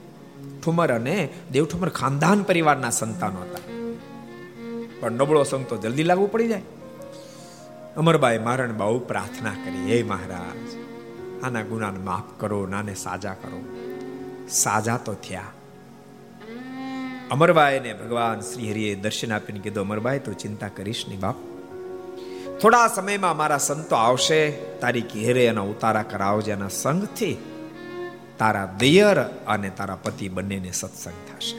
[0.64, 3.74] ઠુમર અને દેવ ઠુમર ખાનદાન પરિવારના સંતાનો હતા.
[5.00, 6.62] પણ નબળો સંગ તો જલ્દી લાગુ પડી જાય.
[7.98, 10.76] અમરબાઈ મારણ બહુ પ્રાર્થના કરી, હે મહારાજ,
[11.44, 13.64] આના ગુનાને માફ કરો, નાને સાજા કરો.
[14.50, 15.44] સાજા તો થયા.
[17.32, 21.36] અમરબાઈને ભગવાન શ્રી હરિએ દર્શન આપીને કીધું, અમરબાઈ, તો ચિંતા કરીશ નહીં બાપ.
[22.64, 24.51] થોડા સમયમાં મારા સંતો આવશે.
[24.51, 27.38] તારી ઘેરે એના ઉતારા કરાવજે એના સંગથી
[28.38, 31.57] તારા દિયર અને તારા પતિ બંનેને સત્સંગ થશે.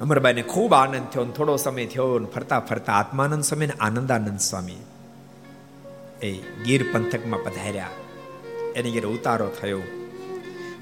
[0.00, 4.76] અમરબાઈને ખૂબ આનંદ થયો થોડો સમય થયો ફરતા ફરતા આત્માનંદ સ્વામી ને આનંદાનંદ સ્વામી
[6.22, 6.32] એ
[6.64, 7.88] ગીર પંથકમાં પધાર્યા.
[8.76, 9.82] એની ઘેર ઉતારો થયો.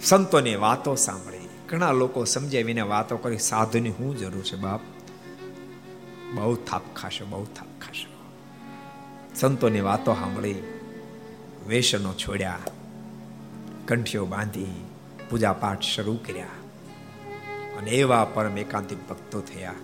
[0.03, 1.49] સંતોની વાતો સાંભળી.
[1.68, 4.80] ઘણા લોકો સમજે વિને વાતો કરી, સાધુની શું જરૂર છે બાપ?
[6.34, 7.66] બહુ થાપ ખાશે, બહુ થાપ
[9.35, 10.55] સંતોની વાતો સાંભળી
[11.68, 12.59] વેસનો છોડ્યા
[13.89, 14.85] કંઠીઓ બાંધી
[15.30, 16.47] પૂજા પાઠ શરૂ કર્યા
[17.78, 19.74] અને એવા પરમ એકાંતિક ભક્તો થયા.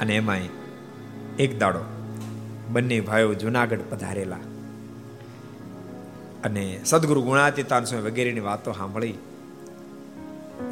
[0.00, 0.48] અને એમાંય
[1.38, 1.80] એક દાડો
[2.68, 4.36] બંને ભાઈઓ જુનાગઢ પધારેલા
[6.44, 9.14] અને સદગુરુ ગુણાતીતાન સ્વામી વગેરેની વાતો સાંભળી.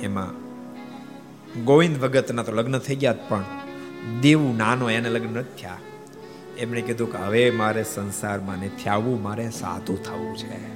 [0.00, 0.44] એમાં
[1.64, 3.44] ગોવિંદ ભગતના તો લગ્ન થઈ ગયા પણ
[4.20, 5.76] દેવું નાનો એને લગ્ન નથી થયા.
[6.58, 10.74] એમણે કીધું કે હવે મારે સંસારમાં નથી આવવું મારે સાધુ થવું છે.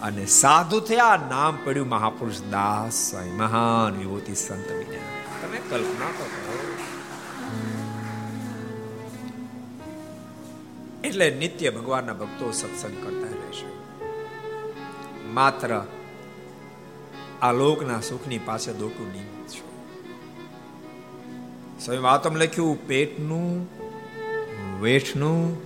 [0.00, 6.24] અને સાધુ થયા, નામ પડ્યું મહાપુરુષ દાસ સ્વામી મહાન વિભૂતિ સંત બન્યા તમે કલ્પના તો
[6.24, 6.58] કરો.
[11.04, 13.68] એટલે નિત્ય ભગવાનના ભક્તો સત્સંગ કરતા રહેશે.
[15.26, 15.82] માત્ર
[17.42, 19.68] આ લોકના સુખની પાસે દોટું નહીં છો.
[21.84, 23.77] સ્વયં વાતમ લખ્યું, પેટનું
[24.80, 25.56] વેઠનું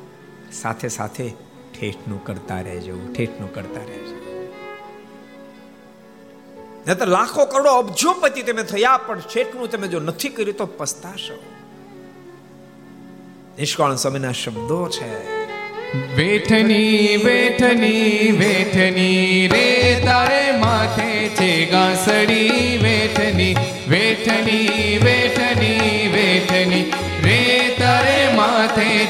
[0.52, 1.30] સાથે સાથે
[1.78, 4.12] ઠેઠનું કરતા રહેજો, ઠેઠનું કરતા રહેજો.
[6.86, 11.42] નહીતર લાખો કરોડો અબજોપતિ તમે થયા, પણ ઠેઠનું તમે જો નથી કર્યું તો પસ્તાશો.
[13.58, 15.42] નિષ્કાળ સમયના શબ્દો છે.
[16.16, 23.54] વેઠની વેઠની વેઠની રે તારે માથે છે ગાસડી વેઠની
[23.88, 26.01] વેઠની વેઠની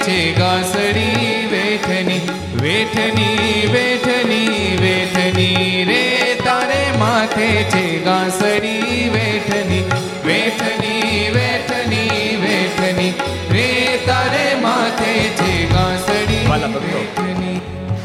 [0.04, 2.20] છે ગાસડી વેઠની
[2.56, 6.02] વેઠની વેઠની વેઠની રે
[6.44, 9.82] તારે માથે છે ગાસડી વેઠની
[10.24, 13.12] વેઠની વેઠની વેઠની
[13.50, 13.68] રે
[14.06, 17.56] તારે માથે છે ગાસડી વેઠની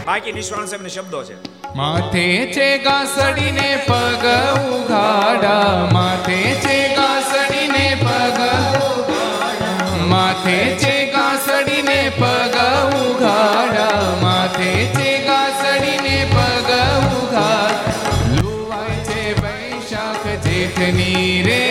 [0.06, 1.36] બાકી નિષ્કાળ સાહેબ શબ્દો છે
[1.76, 4.36] માથે છે ગાસડીને પગ
[4.70, 8.40] ઉઘાડા માથે છે ગાસડીને પગ
[8.84, 10.06] ઉઘાડા.
[10.08, 11.77] માથે છે ગાસડીને
[12.10, 12.56] પગ
[13.00, 16.70] ઉઘાડા માથે છે ગાસડીને પગ
[17.12, 21.62] ઉઘાડા લુવાય છે વૈશાખ જેઠની રે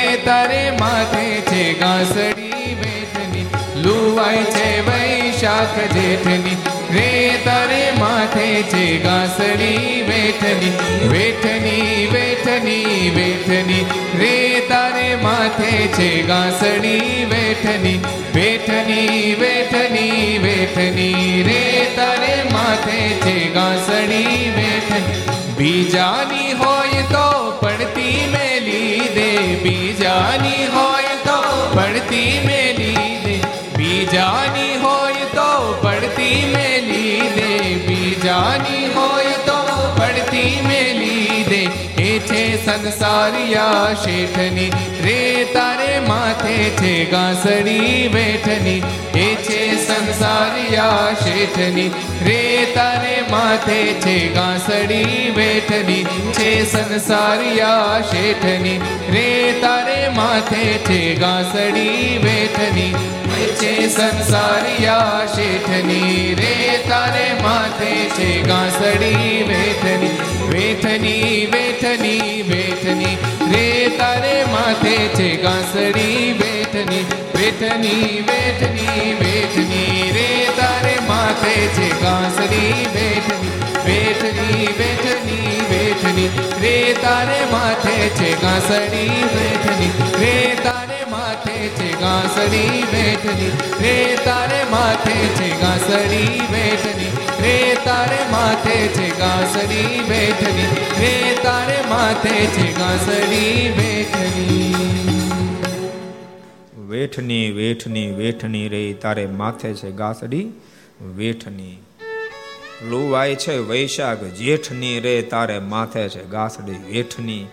[5.97, 6.76] જેઠની.
[6.97, 10.73] રે તારે માથે છે ઘાસડી વેઠની
[11.09, 13.85] વેઠની વેઠની વેઠની.
[14.21, 18.01] રે તારે માથે છે ઘાસડી વેઠની
[18.35, 21.43] વેઠની વેઠની વેઠની.
[21.43, 21.63] રે
[21.97, 25.23] તારે માથે છે ઘાસડી વેઠની.
[25.59, 26.76] બીજાની હોય
[38.27, 39.57] બીજાની હોય તો
[39.99, 41.63] પડતી મેલી દે.
[42.03, 44.71] એ છે સંસારિયા શેઠની.
[45.01, 48.83] રે તારે માથે છે ગાસડી બેઠની
[49.15, 49.36] એ
[49.87, 51.91] સંસારિયા શેઠની,
[52.29, 52.41] રે
[52.75, 56.05] તારે માથે છે ગાસડી વેઠની,
[56.39, 58.79] છે સંસારિયા શેઠની,
[59.15, 59.27] રે
[59.61, 62.91] તારે માથે છે ગાસડી વેઠની
[63.37, 66.55] એ છે સંસારિયા શેઠની, રે
[66.89, 70.15] તારે માથે છે ગાસડી વેઠની
[70.53, 73.17] વેઠની વેઠની વેઠની,
[73.53, 73.67] રે
[73.99, 76.46] તારે માથે છે ગાસડી
[76.77, 77.05] વેઠની
[77.35, 83.55] વેઠની વેઠની વેઠની રે તારે માથે છે ગાસડી વેઠની
[83.87, 86.29] વેઠની વેઠની વેઠની
[86.63, 93.51] રે તારે માથે છે ગાસડી વેઠની, રે તારે માથે છે ગાસડી વેઠની,
[93.81, 97.11] રે તારે માથે છે ગાસડી વેઠની,
[97.43, 100.71] રે તારે માથે છે ગાસડી વેઠની,
[101.01, 105.16] રે તારે માથે છે ગાસડી વેઠની.
[106.89, 110.51] વેઠની વેઠની વેઠની રે તારે માથે છે ગાસડી,
[111.17, 111.79] વેઠની.
[112.89, 117.47] લુવાય છે વૈશાખ, જેઠની રે, તારે માથે છે ગાસડી, વેઠની.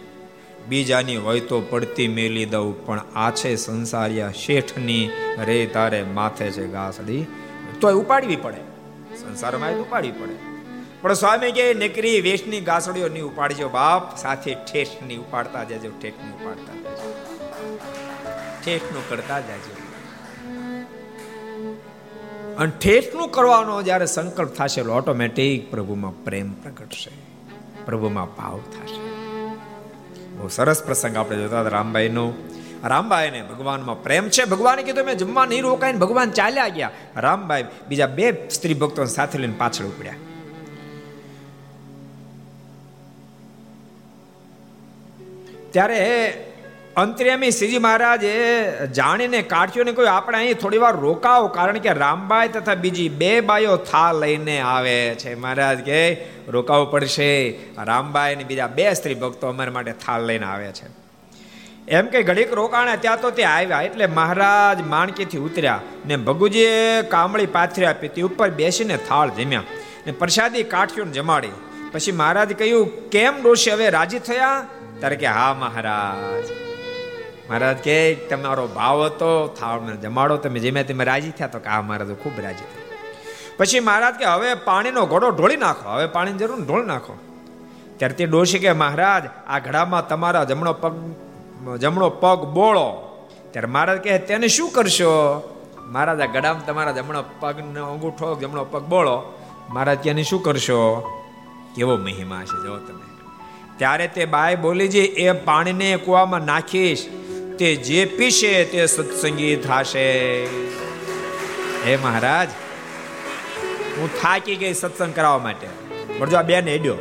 [0.70, 5.10] બીજાની હોય તો પડતી મેલી દઉં, પણ આ છે સંસારિયા શેઠની
[5.46, 7.26] રે, તારે માથે છે ગાસડી.
[7.82, 8.58] તોય ઉપાડવી પડે.
[9.18, 10.36] સંસારમાં ઉપાડવી પડે.
[11.02, 16.83] પણ સ્વામી કે, નીકળી વેશની ગાસડીઓ નહીં ઉપાડજો બાપ, સાથે ઠેઠની ઉપાડતા જજો, ઠેઠની ઉપાડતા.
[18.66, 19.84] ઠેઠનું કરતા જાજો.
[22.58, 27.12] અને ઠેઠનું કરવાનો જ્યારે સંકલ્પ થશે એટલે ઓટોમેટિક પ્રભુમાં પ્રેમ પ્રગટશે.
[27.86, 29.14] પ્રભુમાં ભાવ થશે.
[30.38, 32.34] બહુ સરસ પ્રસંગ આપણે જોતા હતા રામબાઈનો
[32.84, 34.46] રામબાઈને ભગવાનમાં પ્રેમ છે.
[34.46, 36.92] ભગવાને કીધું, મેં જમવા નહીં રોકાઈને ભગવાન ચાલ્યા ગયા.
[37.16, 40.14] રામભાઈ બીજા બે સ્ત્રી ભક્તો સાથે લઈને પાછળ ઉપડ્યા.
[45.72, 46.53] ત્યારે
[46.98, 48.34] અંતર્યામી શ્રીજી મહારાજે
[48.94, 53.42] જાણીને કાઢ્યો ને કોઈ આપણે અહીં થોડી વાર રોકાવો, કારણ કે રામબાઈ તથા બીજી બે
[53.42, 55.36] બાઈઓ થા લઈને આવે છે.
[55.36, 56.14] મહારાજ કે,
[56.48, 57.60] રોકાવું પડશે.
[57.78, 60.88] રામબાઈ અને બીજા બે સ્ત્રી ભક્તો અમારા માટે થાળ લઈને આવે છે.
[61.88, 67.46] એમ કે ઘડીક રોકાણા ત્યાં તો તે આવ્યા, એટલે મહારાજ માણકીથી ઉતર્યા ને ભગુજીએ કામળી
[67.46, 69.64] પાથરી આપી, તે ઉપર બેસીને થાળ જમ્યા
[70.06, 71.50] ને પ્રસાદી કાઠ્યું જમાડી.
[71.92, 74.66] પછી મહારાજ કહ્યું, કેમ ડોશી હવે રાજી થયા?
[75.00, 76.73] ત્યારે કે, હા, મહારાજ.
[77.50, 81.82] મહારાજ કે, તમારો ભાવ હતો થાળને જમાડો, તમે જેમે તમે રાજી થયા તો કે આ
[81.82, 82.98] મહારાજ ખૂબ રાજી થયા.
[83.58, 87.18] પછી મહારાજ કે, હવે પાણીનો ઘોડો ઢોળી નાખો, હવે પાણીની જરૂર ઢોળી નાખો.
[87.98, 90.92] ત્યારે તે ડોશી કે, મહારાજ, આ ઘડામાં તમારા જમણો પગ
[91.78, 93.20] જમણો પગ બોળો.
[93.52, 95.44] ત્યારે મહારાજ કહે, તેને શું કરશો?
[95.92, 99.40] મહારાજ, આ ઘડામાં તમારા જમણો પગનો અંગૂઠો, જમણો પગ બોળો.
[99.70, 101.10] મહારાજ કે શું કરશો?
[101.76, 103.14] કેવો મહિમા છે, જો તમે.
[103.78, 107.23] ત્યારે તે બાય બોલી, જે એ પાણીને કુવામાં નાખીશ
[107.60, 110.46] તે જે પીશે તે સત્સંગી થશે
[111.86, 112.50] હે મહારાજ,
[113.98, 115.68] હું થાકી ગઈ સત્સંગ કરાવવા માટે.
[116.18, 116.96] પણ જો આ બેને હેડ્યો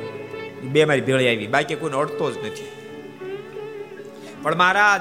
[0.62, 1.46] બે મારી ભેળી આવી.
[1.46, 2.68] બાકી કોઈને અડતો જ નથી.
[4.42, 5.00] પણ મહારાજ,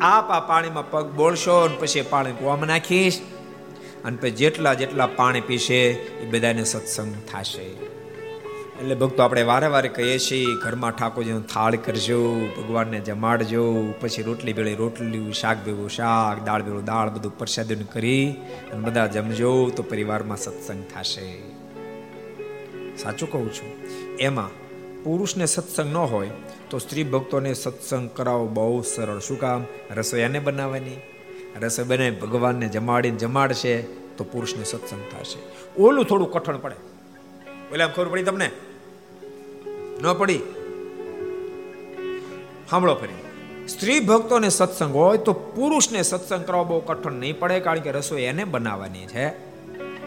[0.00, 3.20] આપ આ પાણીમાં પગ બોળશો અને પછી પાણી કુવામાં નાખીશ.
[4.04, 7.81] અને પછી જેટલા જેટલા પાણી પીશે એ બધાને સત્સંગ થશે.
[8.82, 14.52] એટલે ભક્તો આપણે વારે વારે કહીએ છીએ, ઘરમાં ઠાકોરજીનો થાળ કરજો, ભગવાનને જમાડજો, પછી રોટલી
[14.52, 18.34] ભેળી રોટલી, શાક ભેગું શાક, દાળ ભેળું દાળ, બધું પ્રસાદન કરી
[18.72, 21.38] અને બધા જમજો તો પરિવારમાં સત્સંગ થશે.
[22.96, 23.76] સાચું કહું છું.
[24.16, 24.48] એમાં
[25.02, 26.30] પુરુષને સત્સંગ ન હોય
[26.70, 29.18] તો સ્ત્રી ભક્તોને સત્સંગ કરાવો બહુ સરળ.
[29.18, 29.64] શું કામ?
[29.90, 31.00] રસોયાને બનાવવાની.
[31.62, 33.82] રસોઈ બનાવી ભગવાનને જમાડીને જમાડશે
[34.16, 35.38] તો પુરુષને સત્સંગ થશે.
[35.82, 36.74] ઓલું થોડું કઠણ પડે.
[37.50, 38.50] બોલે ખબર પડી તમને?
[40.02, 40.38] ન પડી?
[42.70, 43.68] સાંભળો ફરી.
[43.68, 48.22] સ્ત્રી ભક્તોને સત્સંગ હોય તો પુરુષને સત્સંગ કરવા બહુ કઠણ નહીં પડે, કારણ કે રસોઈ
[48.22, 49.28] એને બનાવવાની છે.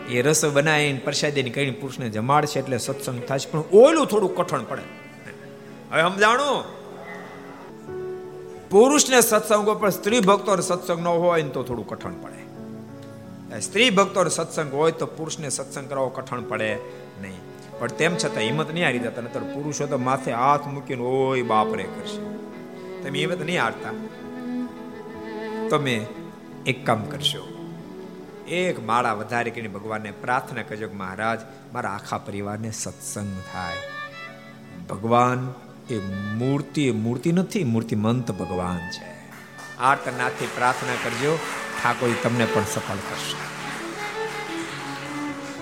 [0.08, 4.82] એ રસોઈ બનાવીને પ્રસાદીને કરીને પુરુષને જમાડશે એટલે સત્સંગ થશે પણ ઓલું થોડું કઠણ પડે.
[5.92, 6.64] હવે સમજાણું?
[8.70, 13.60] પુરુષને સત્સંગ પણ સ્ત્રી ભક્તો સત્સંગ ન હોય તો થોડું કઠણ પડે.
[13.60, 16.78] સ્ત્રી ભક્તો સત્સંગ હોય તો પુરુષને સત્સંગ કરવો કઠણ પડે
[17.22, 17.45] નહીં.
[17.80, 21.84] પણ તેમ છતાં હિંમત નહીં હારી જતા, નતર પુરુષો તો માથે હાથ મૂકીને ઓય બાપરે
[21.84, 22.36] કરશે.
[23.04, 23.90] તમે હિંમત નહીં હારતા.
[25.70, 26.06] તમે
[26.66, 27.48] એક કામ કરશો.
[28.48, 31.40] એક માળા વધારે કરીને ભગવાનને પ્રાર્થના કરજો મહારાજ,
[31.74, 33.78] મારા આખા પરિવારને સત્સંગ થાય.
[34.90, 35.54] ભગવાન
[35.90, 36.00] એ
[36.36, 39.16] મૂર્તિ મૂર્તિ નથી મૂર્તિમંત ભગવાન છે.
[39.80, 41.40] આર્તનાથથી પ્રાર્થના કરજો,
[41.84, 43.55] ઠાકોર તમને પણ સફળ કરશે.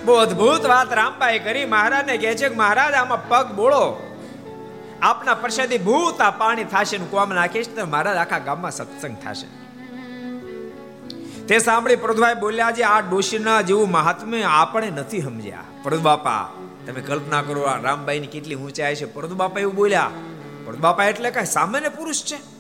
[0.06, 1.66] બહુ અદ્ભુત વાત રામબાઈ કરી.
[1.66, 4.10] મહારાજને કહે છે કે મહારાજ, આમાં પગ બોળો.
[5.02, 9.48] આપના પ્રસાદી ભૂત આ પાણી થશે ને કોમ નાખીશ તો મહારાજ આખા ગામમાં સત્સંગ થશે.
[11.48, 15.60] તે સાંભળી પ્રદભાઈ બોલ્યા છે, આ ડોશીના જેવું મહાત્મ્ય આપણે નથી સમજ્યા.
[15.84, 16.50] પ્રદુ બાપા
[16.88, 19.06] તમે કલ્પના કરો આ રામબાઈની કેટલી ઊંચાઈ છે.
[19.06, 20.12] પ્રદુ બાપા એવું બોલ્યા.
[20.80, 22.53] બાપા એટલે કઈ સામાન્ય પુરુષ છે?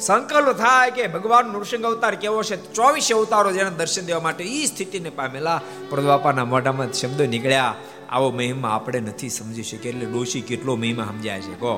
[0.00, 2.72] સંકલ્પ થાય કે ભગવાન નૃસિંહ અવતાર કેવો છે?
[2.72, 7.74] ચોવીસ અવતારો જેને દર્શન દેવા માટે એ સ્થિતિને પામેલા પ્રદવાપાના મોઢામાં શબ્દો નીકળ્યા.
[8.10, 11.74] આવો મહિમા આપણે નથી સમજી શકીએ, એટલે ડોશી કેટલો મહિમા સમજાય છે, કહો.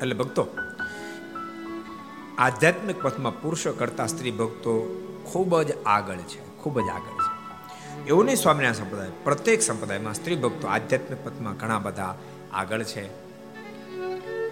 [0.00, 0.48] એટલે ભક્તો,
[2.38, 4.74] આધ્યાત્મિક પથમાં પુરુષો કરતા સ્ત્રી ભક્તો
[5.24, 7.30] ખૂબ જ આગળ છે, ખૂબ જ આગળ છે.
[8.08, 12.14] એવું નહીં સ્વામિનારાયણ સંપ્રદાય, પ્રત્યેક સંપ્રદાયમાં સ્ત્રી ભક્તો આધ્યાત્મિક પથમાં ઘણા બધા
[12.52, 13.27] આગળ છે.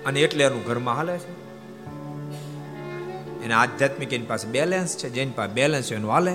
[0.07, 1.46] અને એટલે એનું ઘરમાં હાલે છે.
[3.44, 6.34] એને આધ્યાત્મિક એની પાસે બેલેન્સ છે, જેની પાસે બેલેન્સ છે એનું હાલે.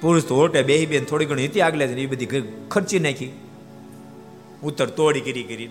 [0.00, 2.26] પુરુષ તો ઓટે બે બેન થોડી ઘણી હતી આગલે એ બધી
[2.70, 3.32] ખર્ચી નાખી.
[4.62, 5.70] ઉત્તર તોડી કરી કરી.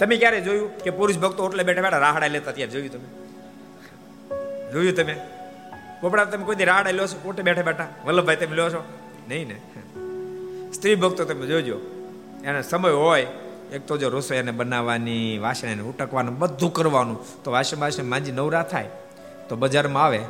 [0.00, 3.08] તમે ક્યારે જોયું કે પુરુષ ભક્તો ઓટલે બેઠા બેઠા રાહડા લેતા ત્યાં જોયું તમે?
[4.72, 5.16] જોયું તમે?
[6.00, 7.28] પોપડા તમે કોઈ રાહડા લો છો?
[7.28, 7.88] ઓટે બેઠા બેઠા?
[8.04, 8.84] વલ્લભભાઈ તમે લો છો?
[9.28, 9.56] નહીં ને?
[10.72, 11.80] સ્ત્રી ભક્તો તમે જોજો.
[12.44, 13.26] એને સમય હોય
[13.72, 18.62] એક તો જો રસોઈ બનાવવાની, વાસણ એને ઉટકવાનું, બધું કરવાનું, તો વાસણ વાસણ માંજી નવરા
[18.62, 18.88] થાય,
[19.48, 20.20] તો બજારમાં આવે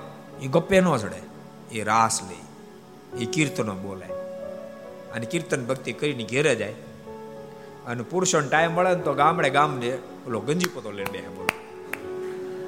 [0.42, 1.22] એ ગપ્પે ન ચડે
[1.72, 2.36] એ રાસ લે
[3.22, 4.06] એ કીર્તનો બોલે
[5.14, 6.72] અને કીર્તન ભક્તિ કરીને ઘેરે જાય.
[7.86, 11.48] અને પુરુષોને ટાઈમ મળે ને તો ગામડે ગામને ઓલો ગંજી પોતો લઈને બે બોલો.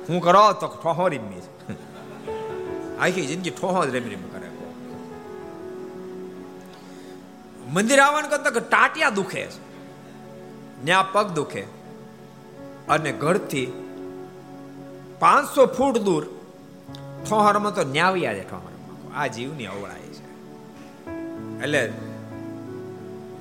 [0.09, 1.43] હું કરો તો ઠોહરી જ
[3.01, 4.49] આખી જિંદગી ઠોહો જ રેમ રેમ કરે.
[7.73, 9.68] મંદિર આવવાનું કરતા ટાટિયા દુખે છે.
[10.85, 11.61] ન્યા પગ દુખે.
[12.89, 13.67] અને ઘરથી
[15.19, 16.27] પાંચસો ફૂટ દૂર
[17.31, 20.29] ઠોહરમાં તો ન્યાવ્યા છે ઠોહરમાં આ જીવની અવળાય છે.
[21.63, 21.93] એટલે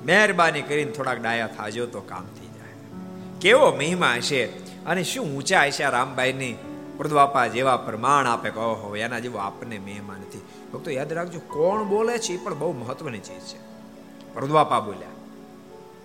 [0.06, 2.72] મહેરબાની કરીને થોડાક ડાયા થાજો તો કામ થઈ જાય.
[3.40, 4.44] કેવો મહિમા હશે
[4.86, 6.54] અને શું ઊંચા હશે રામભાઈની
[6.96, 10.40] પ્રદવાપા જેવા પ્રમાણ આપે કહો હો એના જેવો આપણને મહેમા નથી.
[10.72, 13.58] ભક્તો, યાદ રાખજો, કોણ બોલે છે એ પણ બહુ મહત્વની ચીજ છે.
[14.34, 15.17] પ્રદવાપા બોલ્યા.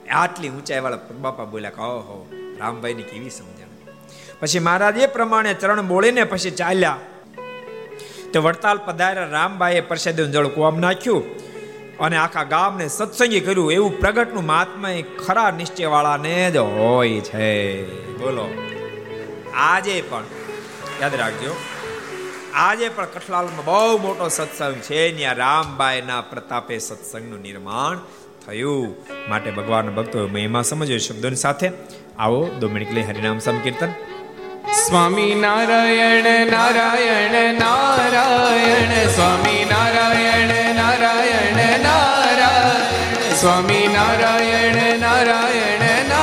[0.09, 2.27] આટલી ઊંચાઈ વાળા બાપા બોલ્યા કે હો
[2.59, 3.63] રામભાઈ કેવી સમજણ.
[4.39, 6.99] પછી મહારાજ એ પ્રમાણે ચરણ બોળીને પછી ચાલ્યા.
[8.33, 11.23] તે વડતાલ પધાર્યા, રામભાઈએ પ્રસાદ જળ કોમ નાખ્યું
[11.97, 13.71] અને આખા ગામને સત્સંગી કર્યું.
[13.71, 14.89] એવું પ્રગટનું મહાત્મા
[15.25, 17.83] ખરા નિશ્ચય વાળાને જ હોય છે.
[18.17, 18.49] બોલો.
[19.53, 20.23] આજે પણ,
[21.01, 21.55] યાદ રાખજો,
[22.53, 25.17] આજે પણ કઠલાલમાં બહુ મોટો સત્સંગ છે.
[25.17, 27.99] ત્યાં રામબાઈના પ્રતાપે સત્સંગનું નિર્માણ
[28.47, 28.95] થયું
[29.29, 31.71] માટે ભગવાન ભક્તો મહિમા સમજો શબ્દોની સાથે.
[32.19, 33.87] આવો દો મિનિટ લઈ હરિનામ સંકીર્તન.
[34.87, 39.07] સ્વામી નારાયણ નારાયણ નારાયણ.
[39.07, 43.35] સ્વામી નારાયણ નારાયણ નારાયણ.
[43.35, 46.22] સ્વામી નારાયણ નારાયણ નારાયણ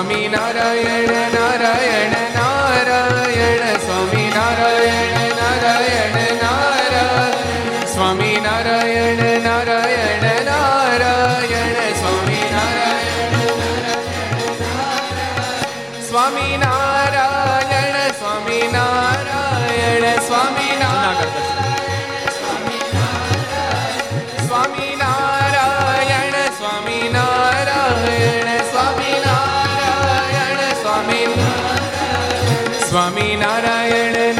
[0.00, 2.29] સ્વામી નારાયણ નારાયણ.
[33.88, 34.39] नारायण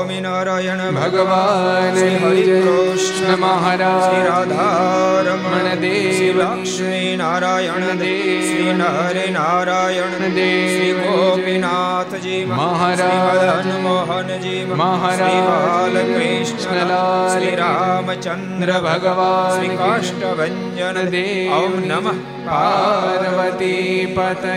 [0.00, 10.94] સ્વામિનારાયણ ભગવાન કૃષ્ણ મહારાજ શ્રી રાધારમણ દેવ લક્ષ્મી નારાયણ દેવ શ્રી નરે નારાયણ દેવ શ્રી
[11.00, 22.16] ગોપીનાથજી મહારાજ મોહનજી મહારાજ બાલકૃષ્ણલાલ શ્રી રામચંદ્ર ભગવાન શ્રી કાષ્ટભંજન દેવ નમઃ
[22.48, 24.56] પાર્વતી પતય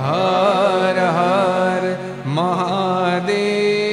[0.00, 1.94] હર હર
[2.34, 3.89] મહાદેવ